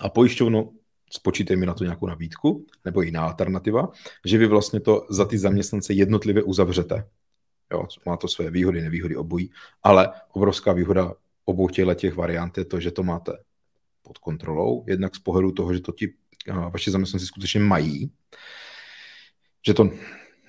[0.00, 0.77] a pojišťovnu
[1.10, 3.88] spočítej mi na to nějakou nabídku, nebo jiná alternativa,
[4.24, 7.04] že vy vlastně to za ty zaměstnance jednotlivě uzavřete.
[7.72, 9.50] Jo, má to své výhody, nevýhody obojí,
[9.82, 13.32] ale obrovská výhoda obou těchto těch variant je to, že to máte
[14.02, 16.14] pod kontrolou, jednak z pohledu toho, že to ti
[16.48, 18.10] vaši zaměstnanci skutečně mají,
[19.66, 19.90] že to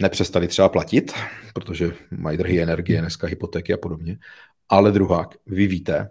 [0.01, 1.13] nepřestali třeba platit,
[1.53, 4.17] protože mají drahé energie, dneska hypotéky a podobně,
[4.69, 6.09] ale druhá, vy víte,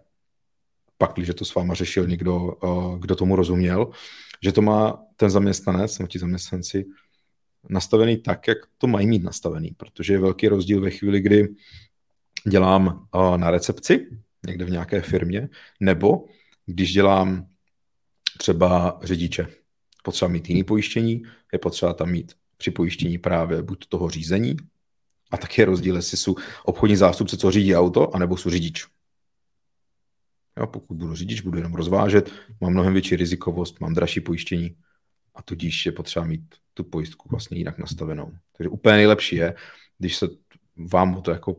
[0.98, 2.54] pak, když to s váma řešil někdo,
[2.98, 3.90] kdo tomu rozuměl,
[4.42, 6.84] že to má ten zaměstnanec, nebo ti zaměstnanci,
[7.68, 11.48] nastavený tak, jak to mají mít nastavený, protože je velký rozdíl ve chvíli, kdy
[12.48, 14.08] dělám na recepci,
[14.46, 15.48] někde v nějaké firmě,
[15.80, 16.24] nebo
[16.66, 17.46] když dělám
[18.38, 19.46] třeba řidiče.
[20.04, 24.56] Potřeba mít jiný pojištění, je potřeba tam mít při pojištění právě buď toho řízení,
[25.30, 28.86] a tak je rozdíl, jestli jsou obchodní zástupce, co řídí auto, anebo jsou řidič.
[30.58, 34.76] Jo, pokud budu řidič, budu jenom rozvážet, mám mnohem větší rizikovost, mám dražší pojištění
[35.34, 38.32] a tudíž je potřeba mít tu pojistku vlastně jinak nastavenou.
[38.56, 39.54] Takže úplně nejlepší je,
[39.98, 40.28] když se
[40.76, 41.56] vám to jako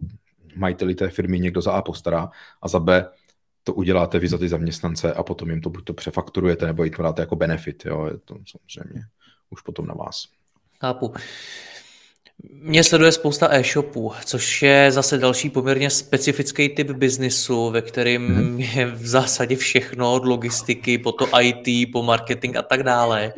[0.56, 2.30] majiteli té firmy někdo za A postará
[2.62, 3.10] a za B
[3.64, 6.94] to uděláte vy za ty zaměstnance a potom jim to buď to přefakturujete, nebo jim
[6.94, 7.86] to dáte jako benefit.
[7.86, 8.06] Jo?
[8.06, 9.02] Je to samozřejmě
[9.50, 10.24] už potom na vás.
[10.80, 11.14] Chápu.
[12.62, 18.60] Mě sleduje spousta e-shopů, což je zase další poměrně specifický typ biznisu, ve kterém hmm.
[18.60, 23.34] je v zásadě všechno od logistiky po to IT, po marketing a tak dále.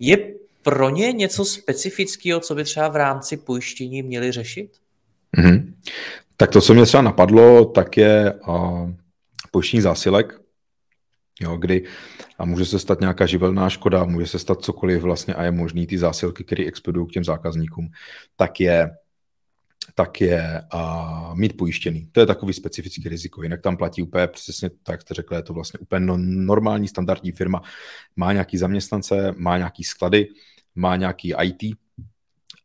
[0.00, 0.18] Je
[0.62, 4.70] pro ně něco specifického, co by třeba v rámci pojištění měli řešit?
[5.36, 5.74] Hmm.
[6.36, 8.90] Tak to, co mě třeba napadlo, tak je uh,
[9.50, 10.40] pojištění zásilek,
[11.40, 11.84] jo, kdy
[12.38, 15.86] a může se stát nějaká živelná škoda, může se stát cokoliv vlastně a je možný
[15.86, 17.88] ty zásilky, které expedují k těm zákazníkům,
[18.36, 18.90] tak je
[19.94, 22.08] tak je a mít pojištěný.
[22.12, 23.42] To je takový specifický riziko.
[23.42, 26.88] Jinak tam platí úplně přesně tak, jak jste řekli, je to vlastně úplně no, normální
[26.88, 27.62] standardní firma.
[28.16, 30.28] Má nějaký zaměstnance, má nějaký sklady,
[30.74, 31.76] má nějaký IT.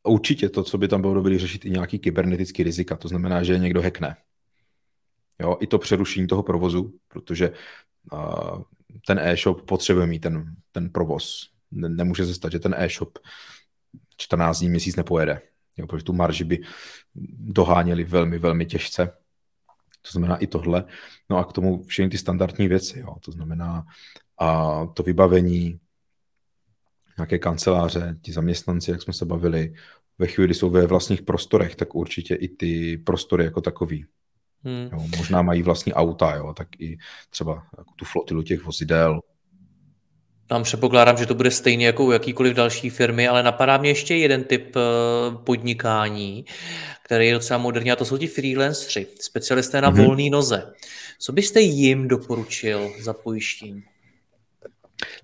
[0.03, 2.95] Určitě to, co by tam bylo dobré řešit, i nějaký kybernetický rizika.
[2.95, 4.15] To znamená, že někdo hackne.
[5.39, 7.51] Jo, i to přerušení toho provozu, protože
[9.08, 11.49] ten e-shop potřebuje mít ten, ten provoz.
[11.71, 13.19] Nemůže se stát, že ten e-shop
[14.17, 15.41] 14 dní, měsíc nepojede.
[15.77, 16.63] Jo, protože tu marži by
[17.38, 19.13] doháněli velmi, velmi těžce.
[20.01, 20.84] To znamená i tohle.
[21.30, 22.99] No a k tomu všechny ty standardní věci.
[22.99, 23.15] Jo.
[23.25, 23.86] To znamená
[24.38, 25.80] a to vybavení,
[27.17, 29.73] nějaké kanceláře, ti zaměstnanci, jak jsme se bavili,
[30.17, 34.06] ve chvíli, kdy jsou ve vlastních prostorech, tak určitě i ty prostory jako takový.
[34.63, 34.89] Hmm.
[34.91, 36.97] Jo, možná mají vlastní auta, jo, tak i
[37.30, 39.19] třeba jako tu flotilu těch vozidel.
[40.47, 44.15] Tam předpokládám, že to bude stejně jako u jakýkoliv další firmy, ale napadá mě ještě
[44.15, 44.82] jeden typ eh,
[45.43, 46.45] podnikání,
[47.06, 50.06] který je docela moderní, a to jsou ti freelancři, specialisté na mm-hmm.
[50.06, 50.74] volné noze.
[51.19, 53.84] Co byste jim doporučil za pojištění?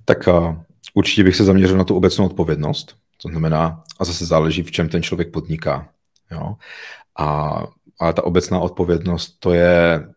[0.05, 0.55] Tak uh,
[0.93, 4.89] určitě bych se zaměřil na tu obecnou odpovědnost, to znamená, a zase záleží, v čem
[4.89, 5.89] ten člověk podniká.
[6.31, 6.55] Jo?
[7.19, 7.57] A
[7.99, 10.07] ale ta obecná odpovědnost, to je,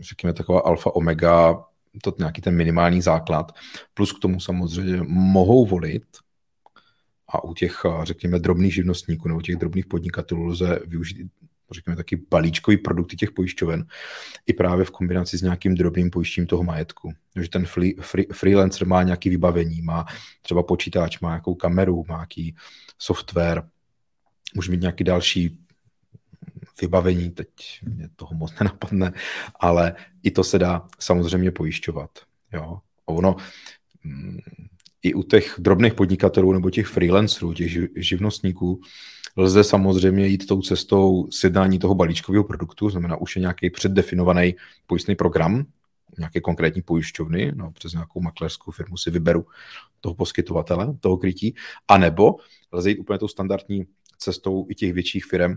[0.00, 1.64] řekněme, taková alfa omega,
[2.02, 3.52] to nějaký ten minimální základ.
[3.94, 6.06] Plus k tomu samozřejmě mohou volit
[7.28, 11.30] a u těch, řekněme, drobných živnostníků nebo těch drobných podnikatelů lze využít
[11.72, 13.86] řekněme, taky balíčkový produkty těch pojišťoven
[14.46, 17.12] i právě v kombinaci s nějakým drobným pojištěním toho majetku.
[17.34, 20.06] Takže ten free, free, freelancer má nějaký vybavení, má
[20.42, 22.56] třeba počítač, má nějakou kameru, má nějaký
[22.98, 23.62] software,
[24.54, 25.58] může mít nějaký další
[26.80, 27.48] vybavení, teď
[27.82, 29.12] mě toho moc nenapadne,
[29.60, 32.10] ale i to se dá samozřejmě pojišťovat.
[32.52, 32.78] Jo?
[33.06, 33.36] A ono
[34.04, 34.38] mm,
[35.02, 38.80] i u těch drobných podnikatelů nebo těch freelancerů, těch živnostníků,
[39.36, 44.54] lze samozřejmě jít tou cestou sjednání toho balíčkového produktu, znamená už je nějaký předdefinovaný
[44.86, 45.66] pojistný program,
[46.18, 49.46] nějaké konkrétní pojišťovny, no, přes nějakou makléřskou firmu si vyberu
[50.00, 51.54] toho poskytovatele, toho krytí,
[51.88, 52.36] anebo
[52.72, 53.86] lze jít úplně tou standardní
[54.18, 55.56] cestou i těch větších firm,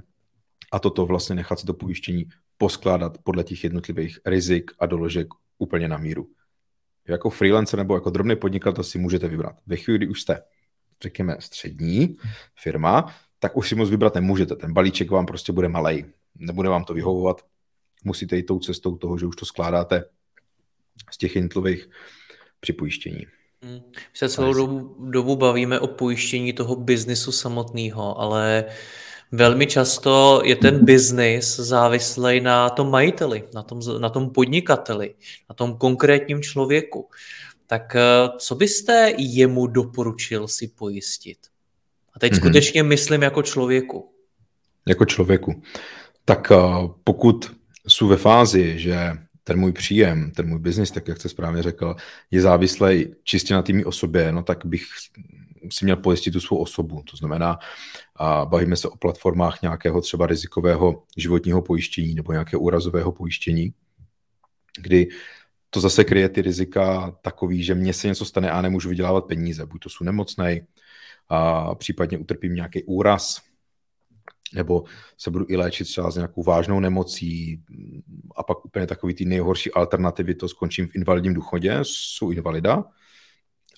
[0.71, 2.25] a toto vlastně nechat si to pojištění
[2.57, 5.27] poskládat podle těch jednotlivých rizik a doložek
[5.57, 6.27] úplně na míru.
[7.07, 9.55] Jako freelancer nebo jako drobný podnikatel si můžete vybrat.
[9.67, 10.41] Ve chvíli, kdy už jste,
[11.03, 12.17] řekněme, střední
[12.55, 14.55] firma, tak už si moc vybrat nemůžete.
[14.55, 16.05] Ten balíček vám prostě bude malej.
[16.35, 17.45] Nebude vám to vyhovovat.
[18.03, 20.03] Musíte jít tou cestou toho, že už to skládáte
[21.11, 21.89] z těch jednotlivých
[22.59, 23.25] připojištění.
[23.61, 23.79] Hmm.
[23.93, 28.65] My se celou dobu, dobu bavíme o pojištění toho biznisu samotného, ale
[29.31, 35.13] Velmi často je ten biznis závislý na tom majiteli, na tom, na tom podnikateli,
[35.49, 37.09] na tom konkrétním člověku.
[37.67, 38.01] Tak eh,
[38.37, 41.37] co byste jemu doporučil si pojistit?
[42.13, 42.37] A teď mm-hmm.
[42.37, 44.11] skutečně myslím jako člověku.
[44.87, 45.61] Jako člověku.
[46.25, 46.55] Tak eh,
[47.03, 47.51] pokud
[47.87, 48.97] jsou ve fázi, že
[49.43, 51.95] ten můj příjem, ten můj biznis, tak jak jste správně řekl,
[52.31, 54.83] je závislý čistě na tými osobě, no tak bych
[55.71, 57.03] si měl pojistit tu svou osobu.
[57.11, 57.59] To znamená,
[58.15, 63.73] a bavíme se o platformách nějakého třeba rizikového životního pojištění nebo nějakého úrazového pojištění,
[64.81, 65.07] kdy
[65.69, 69.65] to zase kryje ty rizika takový, že mně se něco stane a nemůžu vydělávat peníze.
[69.65, 70.65] Buď to jsou nemocnej,
[71.29, 73.41] a případně utrpím nějaký úraz,
[74.53, 74.83] nebo
[75.17, 77.63] se budu i léčit třeba s nějakou vážnou nemocí
[78.35, 82.83] a pak úplně takový ty nejhorší alternativy, to skončím v invalidním důchodě, jsou invalida,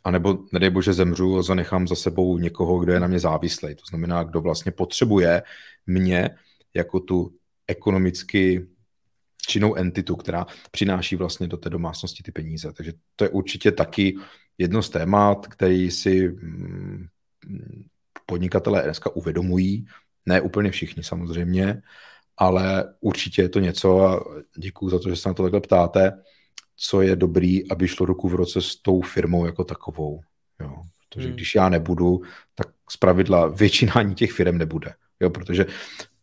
[0.04, 3.76] a nebo nedej bože zemřu a zanechám za sebou někoho, kdo je na mě závislý.
[3.76, 5.44] To znamená, kdo vlastně potřebuje
[5.88, 6.30] mě
[6.74, 7.36] jako tu
[7.68, 8.68] ekonomicky
[9.48, 12.74] činnou entitu, která přináší vlastně do té domácnosti ty peníze.
[12.74, 14.18] Takže to je určitě taky
[14.58, 17.06] jedno z témat, který si mm,
[18.26, 19.86] podnikatelé dneska uvědomují.
[20.26, 21.82] Ne úplně všichni samozřejmě,
[22.38, 24.24] ale určitě je to něco a
[24.58, 26.12] děkuji za to, že se na to takhle ptáte
[26.76, 30.22] co je dobrý, aby šlo ruku v roce s tou firmou jako takovou.
[30.62, 30.82] Jo.
[31.10, 31.36] Protože hmm.
[31.36, 32.22] když já nebudu,
[32.56, 34.94] tak z pravidla většina ani těch firm nebude.
[35.20, 35.66] Jo, protože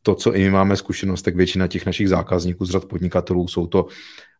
[0.02, 3.66] to, co i my máme zkušenost, tak většina těch našich zákazníků z řad podnikatelů jsou
[3.66, 3.86] to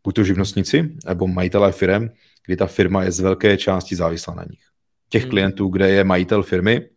[0.04, 2.08] buď to živnostníci, nebo majitelé firm,
[2.46, 4.60] kdy ta firma je z velké části závislá na nich.
[5.08, 5.30] Těch hmm.
[5.30, 6.88] klientů, kde je majitel firmy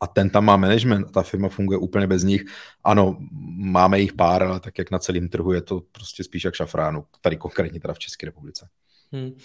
[0.00, 2.44] a ten tam má management a ta firma funguje úplně bez nich.
[2.84, 3.18] Ano,
[3.56, 7.04] máme jich pár, ale tak jak na celém trhu je to prostě spíš jak šafránu,
[7.20, 8.68] tady konkrétně teda v České republice.
[9.12, 9.38] Hmm.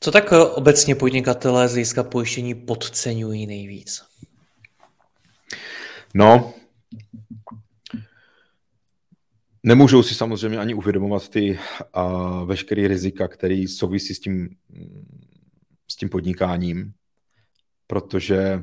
[0.00, 4.02] Co tak obecně podnikatelé z hlediska pojištění podceňují nejvíc?
[6.14, 6.54] No,
[9.62, 11.58] nemůžou si samozřejmě ani uvědomovat ty
[11.96, 14.48] uh, veškeré rizika, které souvisí s tím,
[15.88, 16.92] s tím podnikáním,
[17.86, 18.62] protože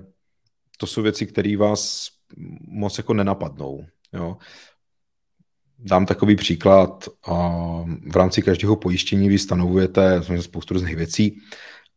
[0.81, 2.07] to jsou věci, které vás
[2.67, 3.85] moc jako nenapadnou.
[4.13, 4.37] Jo.
[5.79, 7.09] Dám takový příklad.
[8.11, 11.39] V rámci každého pojištění vy stanovujete spoustu různých věcí,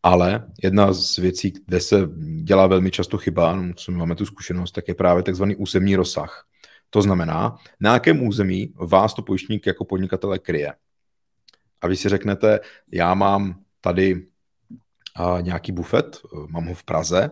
[0.03, 2.09] ale jedna z věcí, kde se
[2.43, 5.97] dělá velmi často chyba, no, co my máme tu zkušenost, tak je právě takzvaný územní
[5.97, 6.47] rozsah.
[6.91, 10.73] To znamená, na jakém území vás to pojištění jako podnikatele kryje.
[11.81, 12.61] A vy si řeknete,
[12.93, 14.27] já mám tady
[15.41, 17.31] nějaký bufet, mám ho v Praze,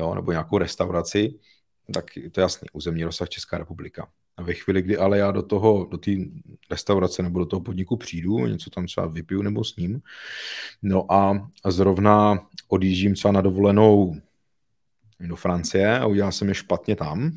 [0.00, 1.34] jo, nebo nějakou restauraci,
[1.94, 4.08] tak to je jasný, územní rozsah Česká republika.
[4.36, 6.10] A ve chvíli, kdy ale já do toho, do té
[6.70, 10.02] restaurace nebo do toho podniku přijdu, něco tam třeba vypiju nebo s ním,
[10.82, 14.16] no a zrovna odjíždím třeba na dovolenou
[15.20, 17.32] do Francie a udělal jsem je špatně tam,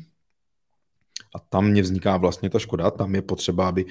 [1.34, 3.84] a tam mě vzniká vlastně ta škoda, tam je potřeba, aby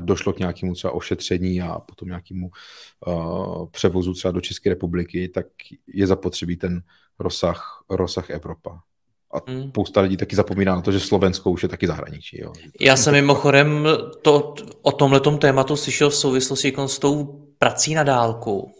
[0.00, 2.50] došlo k nějakému třeba ošetření a potom nějakému
[3.70, 5.46] převozu třeba do České republiky, tak
[5.86, 6.82] je zapotřebí ten
[7.18, 8.80] rozsah, rozsah Evropa.
[9.34, 9.68] A hmm.
[9.68, 12.40] spousta lidí taky zapomíná na to, že Slovensko už je taky zahraničí.
[12.40, 12.52] Jo.
[12.80, 13.86] Já jsem mimochodem
[14.22, 17.24] to, o tomhle tématu slyšel v souvislosti s tou
[17.58, 18.72] prací na dálku,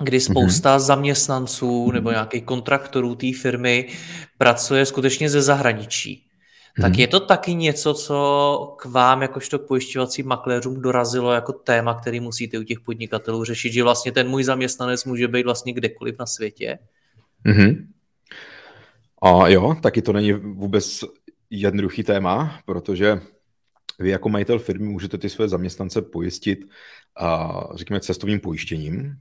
[0.00, 0.20] kdy mhm.
[0.20, 0.80] spousta mm-hmm.
[0.80, 3.88] zaměstnanců nebo nějakých kontraktorů té firmy
[4.38, 6.26] pracuje skutečně ze zahraničí.
[6.82, 7.00] Tak mm-hmm.
[7.00, 12.20] je to taky něco, co k vám, jakožto k pojišťovacím makléřům, dorazilo jako téma, který
[12.20, 16.26] musíte u těch podnikatelů řešit, že vlastně ten můj zaměstnanec může být vlastně kdekoliv na
[16.26, 16.78] světě?
[17.46, 17.86] Mm-hmm.
[19.22, 21.00] A jo, taky to není vůbec
[21.50, 23.20] jednoduchý téma, protože
[23.98, 26.58] vy jako majitel firmy můžete ty své zaměstnance pojistit,
[27.20, 29.12] a, řekněme, cestovním pojištěním.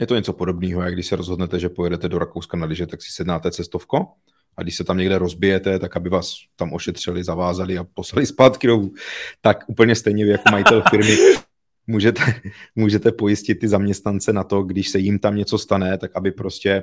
[0.00, 3.02] Je to něco podobného, jak když se rozhodnete, že pojedete do Rakouska na lyže, tak
[3.02, 4.06] si sednáte cestovko
[4.56, 8.66] a když se tam někde rozbijete, tak aby vás tam ošetřili, zavázali a poslali zpátky
[8.66, 8.92] domů,
[9.40, 11.16] tak úplně stejně vy jako majitel firmy
[11.86, 12.22] můžete,
[12.74, 16.82] můžete pojistit ty zaměstnance na to, když se jim tam něco stane, tak aby prostě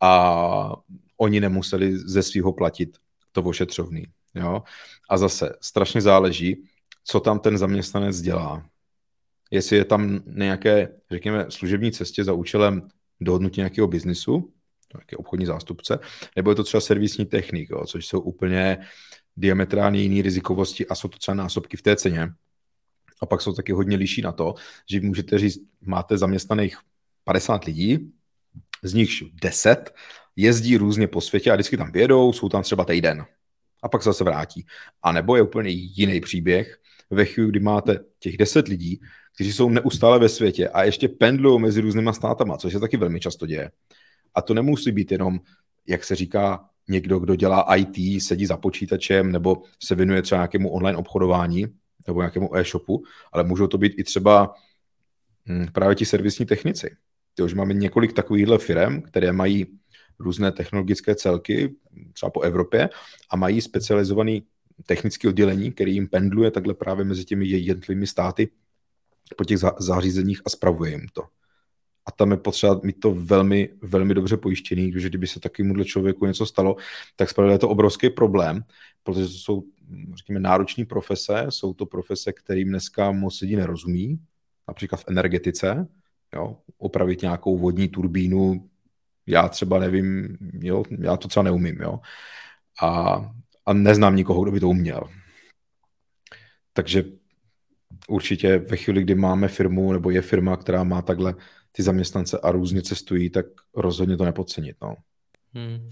[0.00, 0.72] a
[1.16, 2.96] oni nemuseli ze svého platit
[3.32, 4.06] to ošetřovný.
[4.34, 4.62] Jo?
[5.10, 6.64] A zase strašně záleží,
[7.04, 8.64] co tam ten zaměstnanec dělá.
[9.50, 12.88] Jestli je tam nějaké, řekněme, služební cestě za účelem
[13.20, 14.52] dohodnutí nějakého biznisu,
[14.98, 15.98] nějaký obchodní zástupce,
[16.36, 18.78] nebo je to třeba servisní technik, jo, což jsou úplně
[19.36, 22.28] diametrálně jiné rizikovosti a jsou to třeba násobky v té ceně.
[23.22, 24.54] A pak jsou taky hodně liší na to,
[24.90, 26.78] že můžete říct, máte zaměstnaných
[27.24, 28.12] 50 lidí,
[28.82, 29.10] z nich
[29.42, 29.94] 10
[30.36, 33.24] jezdí různě po světě a vždycky tam vědou, jsou tam třeba týden
[33.82, 34.66] a pak zase vrátí.
[35.02, 39.00] A nebo je úplně jiný příběh, ve chvíli, kdy máte těch 10 lidí,
[39.34, 43.20] kteří jsou neustále ve světě a ještě pendlují mezi různýma státama, což se taky velmi
[43.20, 43.70] často děje.
[44.34, 45.40] A to nemusí být jenom,
[45.86, 50.70] jak se říká, někdo, kdo dělá IT, sedí za počítačem nebo se věnuje třeba nějakému
[50.70, 51.66] online obchodování
[52.06, 54.54] nebo nějakému e-shopu, ale můžou to být i třeba
[55.48, 56.96] hm, právě ti servisní technici.
[57.34, 59.66] Ty už máme několik takovýchhle firm, které mají
[60.18, 61.74] různé technologické celky,
[62.12, 62.88] třeba po Evropě,
[63.30, 64.42] a mají specializovaný
[64.86, 68.50] technické oddělení, který jim pendluje takhle právě mezi těmi jednotlivými státy
[69.36, 71.22] po těch zařízeních a spravuje jim to
[72.10, 76.26] a tam je potřeba mít to velmi, velmi dobře pojištěný, protože kdyby se takovémuhle člověku
[76.26, 76.76] něco stalo,
[77.16, 78.64] tak spravedlivě je to obrovský problém,
[79.02, 79.62] protože to jsou,
[80.14, 84.20] řekněme, náročné profese, jsou to profese, kterým dneska moc lidí nerozumí,
[84.68, 85.86] například v energetice,
[86.34, 88.68] jo, opravit nějakou vodní turbínu,
[89.26, 92.00] já třeba nevím, jo, já to třeba neumím, jo,
[92.82, 93.14] a,
[93.66, 95.02] a neznám nikoho, kdo by to uměl.
[96.72, 97.04] Takže
[98.08, 101.34] určitě ve chvíli, kdy máme firmu, nebo je firma, která má takhle
[101.72, 104.76] ty zaměstnance a různě cestují, tak rozhodně to nepodcenit.
[104.82, 104.94] No.
[105.54, 105.90] Hmm.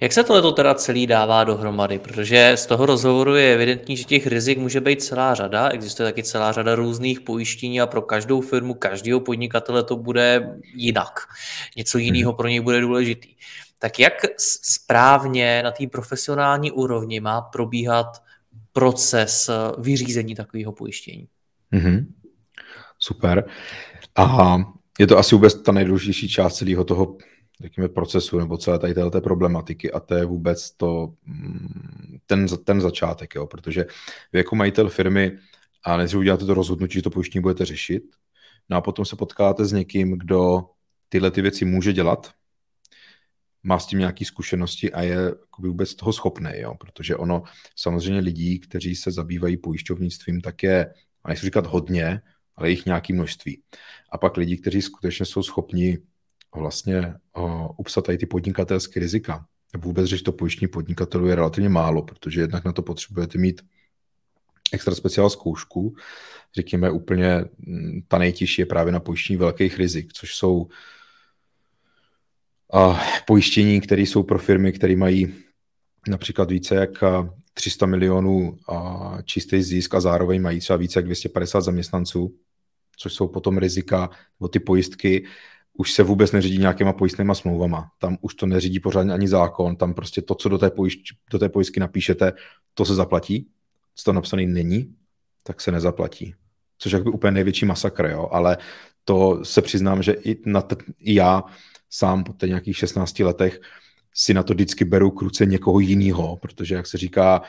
[0.00, 1.98] Jak se tohle teda celý dává dohromady?
[1.98, 6.22] Protože z toho rozhovoru je evidentní, že těch rizik může být celá řada, existuje taky
[6.22, 11.20] celá řada různých pojištění a pro každou firmu, každého podnikatele to bude jinak.
[11.76, 12.36] Něco jiného hmm.
[12.36, 13.36] pro něj bude důležitý.
[13.78, 14.12] Tak jak
[14.72, 18.22] správně na té profesionální úrovni má probíhat
[18.72, 21.28] proces vyřízení takového pojištění?
[21.72, 22.14] Hmm.
[22.98, 23.44] Super.
[24.14, 24.56] A
[24.98, 27.16] je to asi vůbec ta nejdůležitější část celého toho
[27.60, 32.80] řekněme, procesu nebo celé tady této problematiky a to je vůbec to, mm, ten, ten
[32.80, 33.86] začátek, jo, protože
[34.32, 35.38] vy jako majitel firmy
[35.84, 38.02] a než uděláte to rozhodnutí, že to pojištění budete řešit,
[38.68, 40.64] No a potom se potkáte s někým, kdo
[41.08, 42.30] tyhle ty věci může dělat,
[43.62, 45.18] má s tím nějaké zkušenosti a je
[45.58, 46.74] vůbec toho schopný, jo?
[46.74, 47.42] protože ono
[47.76, 50.94] samozřejmě lidí, kteří se zabývají pojišťovnictvím, tak je,
[51.24, 52.20] a nechci říkat hodně,
[52.56, 53.62] ale jich nějaké množství.
[54.12, 55.98] A pak lidi, kteří skutečně jsou schopni
[56.54, 59.46] vlastně uh, upsat tady ty podnikatelské rizika.
[59.76, 63.62] Vůbec řeč to pojištění podnikatelů je relativně málo, protože jednak na to potřebujete mít
[64.72, 65.96] extra speciál zkoušku,
[66.54, 70.68] řekněme úplně mm, ta nejtěžší je právě na pojištění velkých rizik, což jsou
[72.72, 75.34] a pojištění, které jsou pro firmy, které mají
[76.08, 76.90] například více jak
[77.54, 82.34] 300 milionů a čistý zisk a zároveň mají třeba více jak 250 zaměstnanců,
[82.96, 85.26] což jsou potom rizika nebo ty pojistky,
[85.78, 87.90] už se vůbec neřídí nějakýma pojistnýma smlouvama.
[87.98, 91.38] Tam už to neřídí pořádně ani zákon, tam prostě to, co do té, pojišť, do
[91.38, 92.32] té pojistky napíšete,
[92.74, 93.48] to se zaplatí.
[93.94, 94.94] Co to napsané není,
[95.42, 96.34] tak se nezaplatí.
[96.78, 98.28] Což je úplně největší masakr, jo?
[98.32, 98.58] ale
[99.04, 101.44] to se přiznám, že i, na t- i já
[101.90, 103.60] sám po těch nějakých 16 letech
[104.14, 107.42] si na to vždycky beru kruce někoho jiného, protože jak se říká,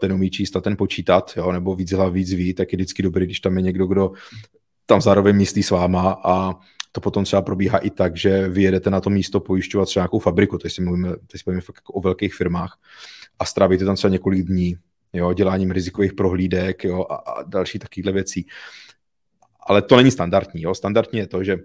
[0.00, 3.02] ten umí číst a ten počítat, jo, nebo víc hlav, víc ví, tak je vždycky
[3.02, 4.12] dobrý, když tam je někdo, kdo
[4.86, 6.54] tam zároveň myslí s váma a
[6.92, 10.58] to potom třeba probíhá i tak, že vyjedete na to místo pojišťovat třeba nějakou fabriku,
[10.58, 12.78] teď si mluvíme, teď si mluvíme fakt jako o velkých firmách
[13.38, 14.76] a strávíte tam třeba několik dní,
[15.12, 18.46] jo, děláním rizikových prohlídek jo, a, a další takovéhle věcí.
[19.66, 20.62] Ale to není standardní.
[20.62, 20.74] Jo.
[20.74, 21.56] Standardní je to, že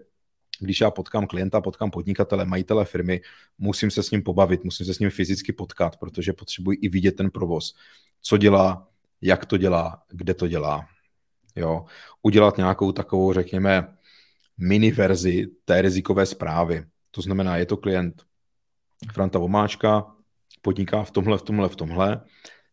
[0.60, 3.22] když já potkám klienta, potkám podnikatele, majitele firmy,
[3.58, 7.12] musím se s ním pobavit, musím se s ním fyzicky potkat, protože potřebuji i vidět
[7.12, 7.76] ten provoz.
[8.22, 8.88] Co dělá,
[9.22, 10.86] jak to dělá, kde to dělá.
[11.56, 11.86] Jo.
[12.22, 13.98] Udělat nějakou takovou, řekněme,
[14.58, 16.86] mini verzi té rizikové zprávy.
[17.12, 18.24] To znamená, je to klient
[19.14, 20.16] Franta Vomáčka,
[20.62, 22.22] podniká v tomhle, v tomhle, v tomhle,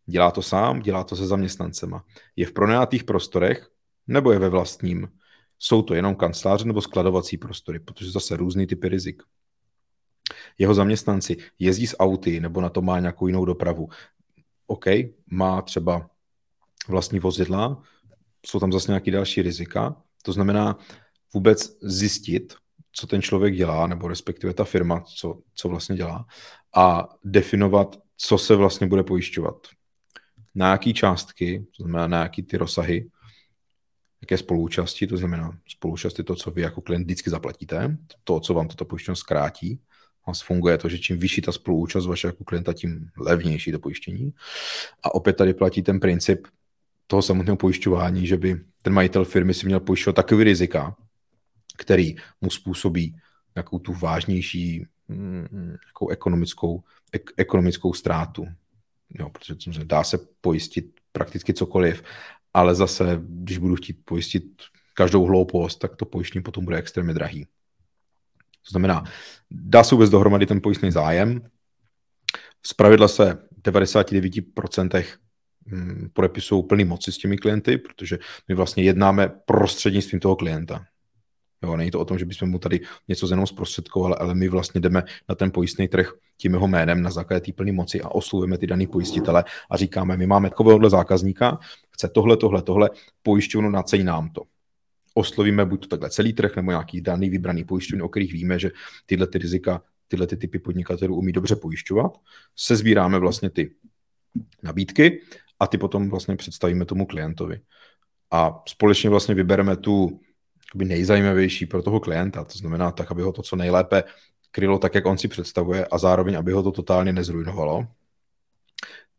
[0.06, 2.04] dělá to sám, dělá to se zaměstnancema.
[2.36, 3.68] Je v pronajatých prostorech
[4.06, 5.08] nebo je ve vlastním?
[5.58, 9.22] Jsou to jenom kanceláře nebo skladovací prostory, protože zase různý typy rizik.
[10.58, 13.88] Jeho zaměstnanci jezdí s auty nebo na to má nějakou jinou dopravu.
[14.66, 14.84] OK,
[15.30, 16.10] má třeba
[16.88, 17.82] vlastní vozidla,
[18.46, 20.02] jsou tam zase nějaké další rizika.
[20.22, 20.78] To znamená
[21.34, 22.54] vůbec zjistit,
[22.92, 26.26] co ten člověk dělá, nebo respektive ta firma, co, co vlastně dělá,
[26.74, 29.66] a definovat, co se vlastně bude pojišťovat.
[30.54, 33.10] Na jaký částky, to znamená na jaký ty rozsahy,
[34.22, 38.54] jaké spoluúčasti, to znamená spoluúčast je to, co vy jako klient vždycky zaplatíte, to, co
[38.54, 39.80] vám toto pojištění zkrátí.
[40.26, 44.32] A funguje to, že čím vyšší ta spoluúčast vaše jako klienta, tím levnější to pojištění.
[45.02, 46.46] A opět tady platí ten princip
[47.06, 50.96] toho samotného pojišťování, že by ten majitel firmy si měl pojišťovat takový rizika,
[51.76, 53.16] který mu způsobí
[53.54, 58.46] nějakou tu vážnější mm, jako ekonomickou, ek, ekonomickou ztrátu.
[59.18, 62.02] Jo, protože dá se pojistit prakticky cokoliv,
[62.56, 64.44] ale zase, když budu chtít pojistit
[64.94, 67.44] každou hloupost, tak to pojištění potom bude extrémně drahý.
[68.64, 69.04] To znamená,
[69.50, 71.40] dá se vůbec dohromady ten pojistný zájem.
[72.66, 75.04] Z pravidla se 99%
[75.66, 80.86] mm, podepisují plný moci s těmi klienty, protože my vlastně jednáme prostřednictvím toho klienta.
[81.66, 84.80] Jo, není to o tom, že bychom mu tady něco jenom zprostředkovali, ale my vlastně
[84.80, 88.58] jdeme na ten pojistný trh tím jeho jménem na základě té plné moci a oslovujeme
[88.58, 91.58] ty daný pojistitele a říkáme, my máme takovéhohle zákazníka,
[91.90, 92.90] chce tohle, tohle, tohle,
[93.22, 94.42] pojišťovnu nacení nám to.
[95.14, 98.70] Oslovíme buď to takhle celý trh, nebo nějaký daný vybraný pojišťovny, o kterých víme, že
[99.06, 102.12] tyhle ty rizika, tyhle ty typy podnikatelů umí dobře pojišťovat.
[102.56, 103.74] Se sbíráme vlastně ty
[104.62, 105.20] nabídky
[105.60, 107.60] a ty potom vlastně představíme tomu klientovi.
[108.30, 110.20] A společně vlastně vybereme tu
[110.74, 112.44] nejzajímavější pro toho klienta.
[112.44, 114.04] To znamená tak, aby ho to co nejlépe
[114.50, 117.86] krylo tak, jak on si představuje a zároveň, aby ho to totálně nezrujnovalo.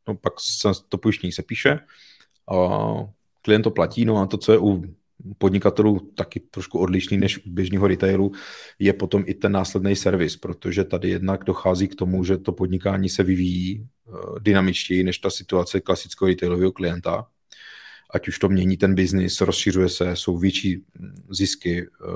[0.08, 1.80] No pak se to pojištění se píše,
[2.52, 2.80] a
[3.42, 4.84] klient to platí, no a to, co je u
[5.38, 8.32] podnikatelů taky trošku odlišný než u běžného retailu,
[8.80, 13.10] je potom i ten následný servis, protože tady jednak dochází k tomu, že to podnikání
[13.10, 17.28] se vyvíjí eh, dynamičtěji než ta situace klasického retailového klienta
[18.10, 20.84] ať už to mění ten biznis, rozšiřuje se, jsou větší
[21.30, 22.08] zisky, eh,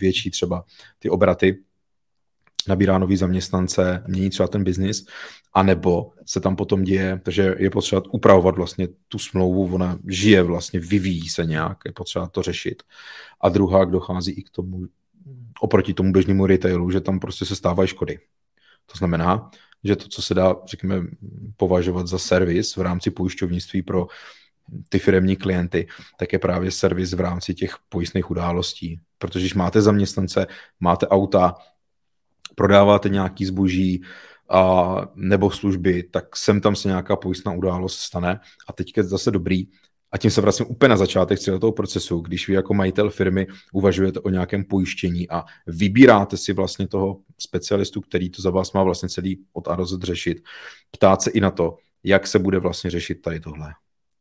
[0.00, 0.64] větší třeba
[0.98, 1.58] ty obraty,
[2.68, 5.06] nabírá nový zaměstnance, mění třeba ten biznis,
[5.52, 10.80] anebo se tam potom děje, takže je potřeba upravovat vlastně tu smlouvu, ona žije vlastně,
[10.80, 12.82] vyvíjí se nějak, je potřeba to řešit.
[13.40, 14.86] A druhá, dochází i k tomu,
[15.60, 18.18] oproti tomu běžnému retailu, že tam prostě se stávají škody.
[18.86, 19.50] To znamená,
[19.84, 21.06] že to, co se dá, řekněme,
[21.56, 24.06] považovat za servis v rámci pojišťovnictví pro
[24.88, 25.86] ty firmní klienty,
[26.18, 29.00] tak je právě servis v rámci těch pojistných událostí.
[29.18, 30.46] Protože když máte zaměstnance,
[30.80, 31.54] máte auta,
[32.54, 34.02] prodáváte nějaký zboží
[34.50, 38.40] a, nebo služby, tak sem tam se nějaká pojistná událost stane.
[38.68, 39.66] A teďka je zase dobrý,
[40.12, 43.46] a tím se vracím úplně na začátek celého toho procesu, když vy jako majitel firmy
[43.72, 48.82] uvažujete o nějakém pojištění a vybíráte si vlastně toho specialistu, který to za vás má
[48.82, 50.42] vlastně celý od A do řešit,
[50.90, 53.72] ptát se i na to, jak se bude vlastně řešit tady tohle.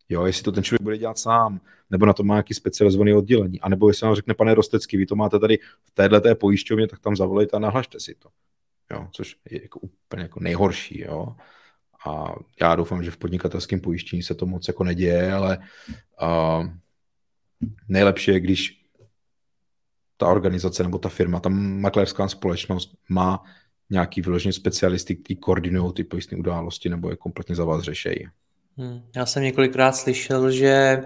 [0.10, 3.62] Jo, jestli to ten člověk bude dělat sám, nebo na to má nějaký specializovaný oddělení,
[3.62, 7.16] anebo jestli vám řekne, pane Rostecký, vy to máte tady v téhle pojišťovně, tak tam
[7.16, 8.30] zavolejte a nahlašte si to.
[8.92, 11.02] Jo, což je jako úplně jako nejhorší.
[11.02, 11.36] Jo.
[12.08, 15.58] A já doufám, že v podnikatelském pojištění se to moc jako neděje, ale
[16.22, 16.68] uh,
[17.88, 18.86] nejlepší je, když
[20.18, 23.44] ta organizace nebo ta firma, ta makléřská společnost má
[23.90, 28.28] nějaký vyloženě specialisty, kteří koordinují ty pojistné události nebo je kompletně za vás řešejí.
[28.80, 29.02] Hmm.
[29.16, 31.04] Já jsem několikrát slyšel, že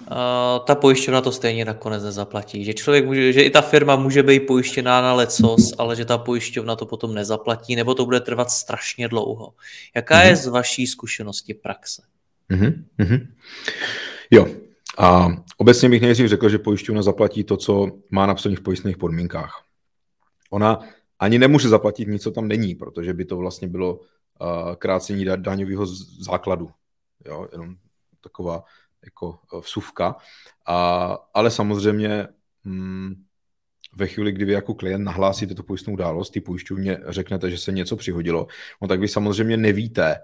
[0.00, 2.64] uh, ta pojišťovna to stejně nakonec nezaplatí.
[2.64, 6.18] Že člověk může, že i ta firma může být pojištěná na lecos, ale že ta
[6.18, 9.54] pojišťovna to potom nezaplatí, nebo to bude trvat strašně dlouho.
[9.96, 10.28] Jaká mm-hmm.
[10.28, 12.02] je z vaší zkušenosti praxe?
[12.50, 13.26] Mm-hmm.
[14.30, 14.46] Jo,
[14.98, 19.62] a obecně bych nejdřív řekl, že pojišťovna zaplatí to, co má napsané v pojistných podmínkách.
[20.50, 20.80] Ona
[21.18, 25.86] ani nemůže zaplatit nic, co tam není, protože by to vlastně bylo uh, krácení daňového
[26.20, 26.70] základu
[27.26, 27.76] jo, jenom
[28.20, 28.64] taková
[29.04, 30.16] jako eh, vsuvka.
[30.66, 32.28] A, ale samozřejmě
[32.64, 33.24] hm,
[33.96, 37.72] ve chvíli, kdy vy jako klient nahlásíte tu pojistnou událost, ty pojišťovně řeknete, že se
[37.72, 38.46] něco přihodilo,
[38.82, 40.16] no tak vy samozřejmě nevíte,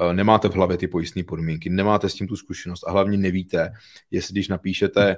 [0.00, 3.72] eh, nemáte v hlavě ty pojistné podmínky, nemáte s tím tu zkušenost a hlavně nevíte,
[4.10, 5.16] jestli když napíšete,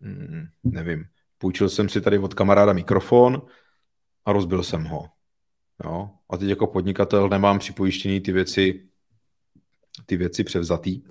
[0.00, 1.04] hm, nevím,
[1.38, 3.42] půjčil jsem si tady od kamaráda mikrofon
[4.24, 5.08] a rozbil jsem ho.
[5.84, 6.10] Jo?
[6.30, 8.88] A teď jako podnikatel nemám připojištěný ty věci
[10.06, 11.02] ty věci převzatý,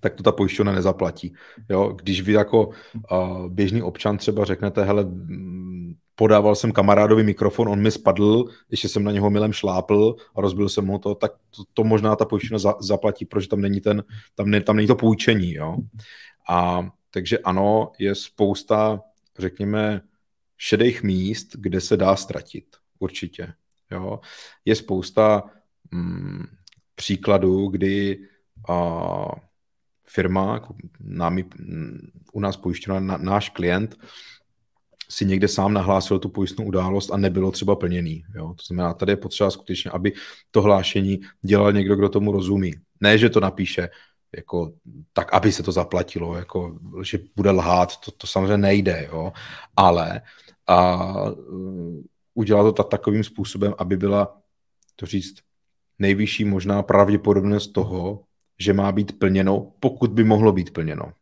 [0.00, 1.34] tak to ta pojišťovna nezaplatí.
[1.68, 1.92] Jo?
[2.02, 5.06] Když vy jako uh, běžný občan třeba řeknete, hele,
[6.14, 10.68] podával jsem kamarádovi mikrofon, on mi spadl, ještě jsem na něho milem šlápl a rozbil
[10.68, 14.04] jsem mu to, tak to, to možná ta pojišťovna za, zaplatí, protože tam není, ten,
[14.34, 15.54] tam, ne, tam není to půjčení.
[15.54, 15.76] Jo?
[16.48, 19.00] A takže ano, je spousta,
[19.38, 20.00] řekněme,
[20.56, 22.64] šedých míst, kde se dá ztratit.
[22.98, 23.52] Určitě.
[23.90, 24.20] Jo?
[24.64, 25.42] Je spousta
[25.90, 26.44] mm,
[26.98, 28.18] příkladu, kdy
[28.68, 29.28] a,
[30.06, 31.44] firma, jako námi,
[32.32, 33.96] u nás pojištěná, na, náš klient,
[35.10, 38.24] si někde sám nahlásil tu pojistnou událost a nebylo třeba plněný.
[38.34, 38.54] Jo?
[38.56, 40.12] To znamená, tady je potřeba skutečně, aby
[40.50, 42.74] to hlášení dělal někdo, kdo tomu rozumí.
[43.00, 43.88] Ne, že to napíše
[44.36, 44.72] jako,
[45.12, 49.32] tak, aby se to zaplatilo, jako, že bude lhát, to, to samozřejmě nejde, jo?
[49.76, 50.20] ale
[50.66, 51.14] a,
[52.34, 54.40] udělat to tak, takovým způsobem, aby byla,
[54.96, 55.47] to říct,
[55.98, 58.24] nejvyšší možná pravděpodobnost toho,
[58.58, 61.12] že má být plněno, pokud by mohlo být plněno.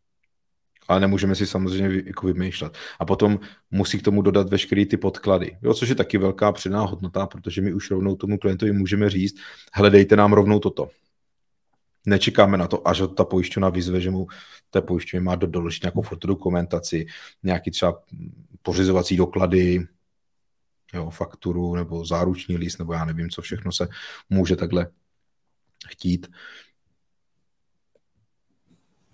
[0.88, 2.78] Ale nemůžeme si samozřejmě jako vymýšlet.
[2.98, 6.82] A potom musí k tomu dodat veškeré ty podklady, jo, což je taky velká přidaná
[6.82, 9.36] hodnota, protože my už rovnou tomu klientovi můžeme říct,
[9.74, 10.90] hledejte nám rovnou toto.
[12.06, 14.26] Nečekáme na to, až ta pojišťovna vyzve, že mu
[14.70, 17.06] té pojišťovně má doložit nějakou fotodokumentaci,
[17.42, 18.02] nějaký třeba
[18.62, 19.86] pořizovací doklady,
[20.94, 23.88] jo, fakturu nebo záruční list, nebo já nevím, co všechno se
[24.30, 24.86] může takhle
[25.88, 26.26] chtít.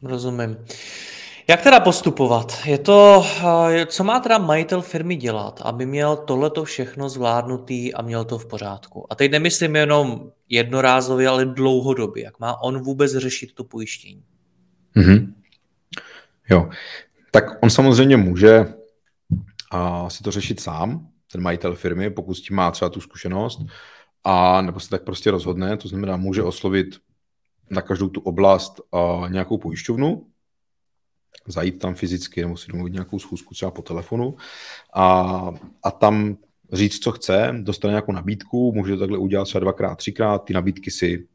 [0.03, 0.57] Rozumím.
[1.49, 2.59] Jak teda postupovat?
[2.65, 3.27] Je to,
[3.71, 8.39] eh, co má teda majitel firmy dělat, aby měl tohleto všechno zvládnutý a měl to
[8.39, 9.13] v pořádku?
[9.13, 12.25] A teď nemyslím jenom jednorázově, ale dlouhodobě.
[12.25, 14.25] Jak má on vůbec řešit to pojištění?
[14.97, 15.33] Mm-hmm.
[16.51, 16.71] Jo,
[17.31, 18.75] tak on samozřejmě může
[19.71, 23.61] a, si to řešit sám, ten majitel firmy, pokud s tím má třeba tu zkušenost,
[24.25, 26.87] a nebo se tak prostě rozhodne, to znamená, může oslovit
[27.71, 30.27] na každou tu oblast a nějakou pojišťovnu,
[31.47, 34.37] zajít tam fyzicky nebo si domluvit nějakou schůzku třeba po telefonu
[34.95, 35.51] a,
[35.83, 36.37] a tam
[36.73, 40.91] říct, co chce, dostane nějakou nabídku, může to takhle udělat třeba dvakrát, třikrát, ty nabídky
[40.91, 41.29] si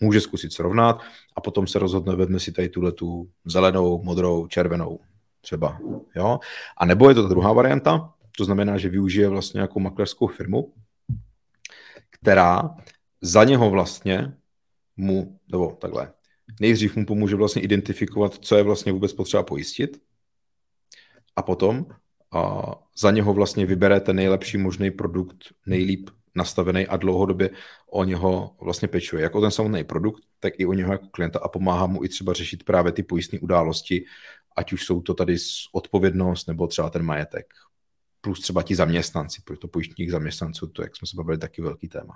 [0.00, 1.00] může zkusit srovnat
[1.36, 5.00] a potom se rozhodne, vedme si tady tuhle tu zelenou, modrou, červenou
[5.40, 5.78] třeba.
[6.16, 6.38] Jo?
[6.76, 10.74] A nebo je to ta druhá varianta, to znamená, že využije vlastně nějakou maklerskou firmu,
[12.10, 12.76] která
[13.20, 14.32] za něho vlastně
[14.96, 16.12] mu, nebo takhle,
[16.60, 20.02] nejdřív mu pomůže vlastně identifikovat, co je vlastně vůbec potřeba pojistit
[21.36, 21.86] a potom
[22.32, 27.50] a za něho vlastně vybere ten nejlepší možný produkt, nejlíp nastavený a dlouhodobě
[27.90, 29.22] o něho vlastně pečuje.
[29.22, 32.08] Jak o ten samotný produkt, tak i o něho jako klienta a pomáhá mu i
[32.08, 34.04] třeba řešit právě ty pojistné události,
[34.56, 35.36] ať už jsou to tady
[35.72, 37.46] odpovědnost nebo třeba ten majetek
[38.24, 41.88] plus třeba ti zaměstnanci, protože to pojištění zaměstnanců, to, jak jsme se bavili, taky velký
[41.88, 42.14] téma.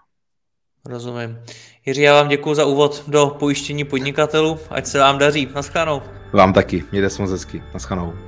[0.86, 1.38] Rozumím.
[1.86, 5.48] Jiří, já vám děkuji za úvod do pojištění podnikatelů, ať se vám daří.
[5.54, 6.02] Naschledanou.
[6.32, 7.62] Vám taky, mějte se moc hezky.
[7.74, 8.27] Naschledanou.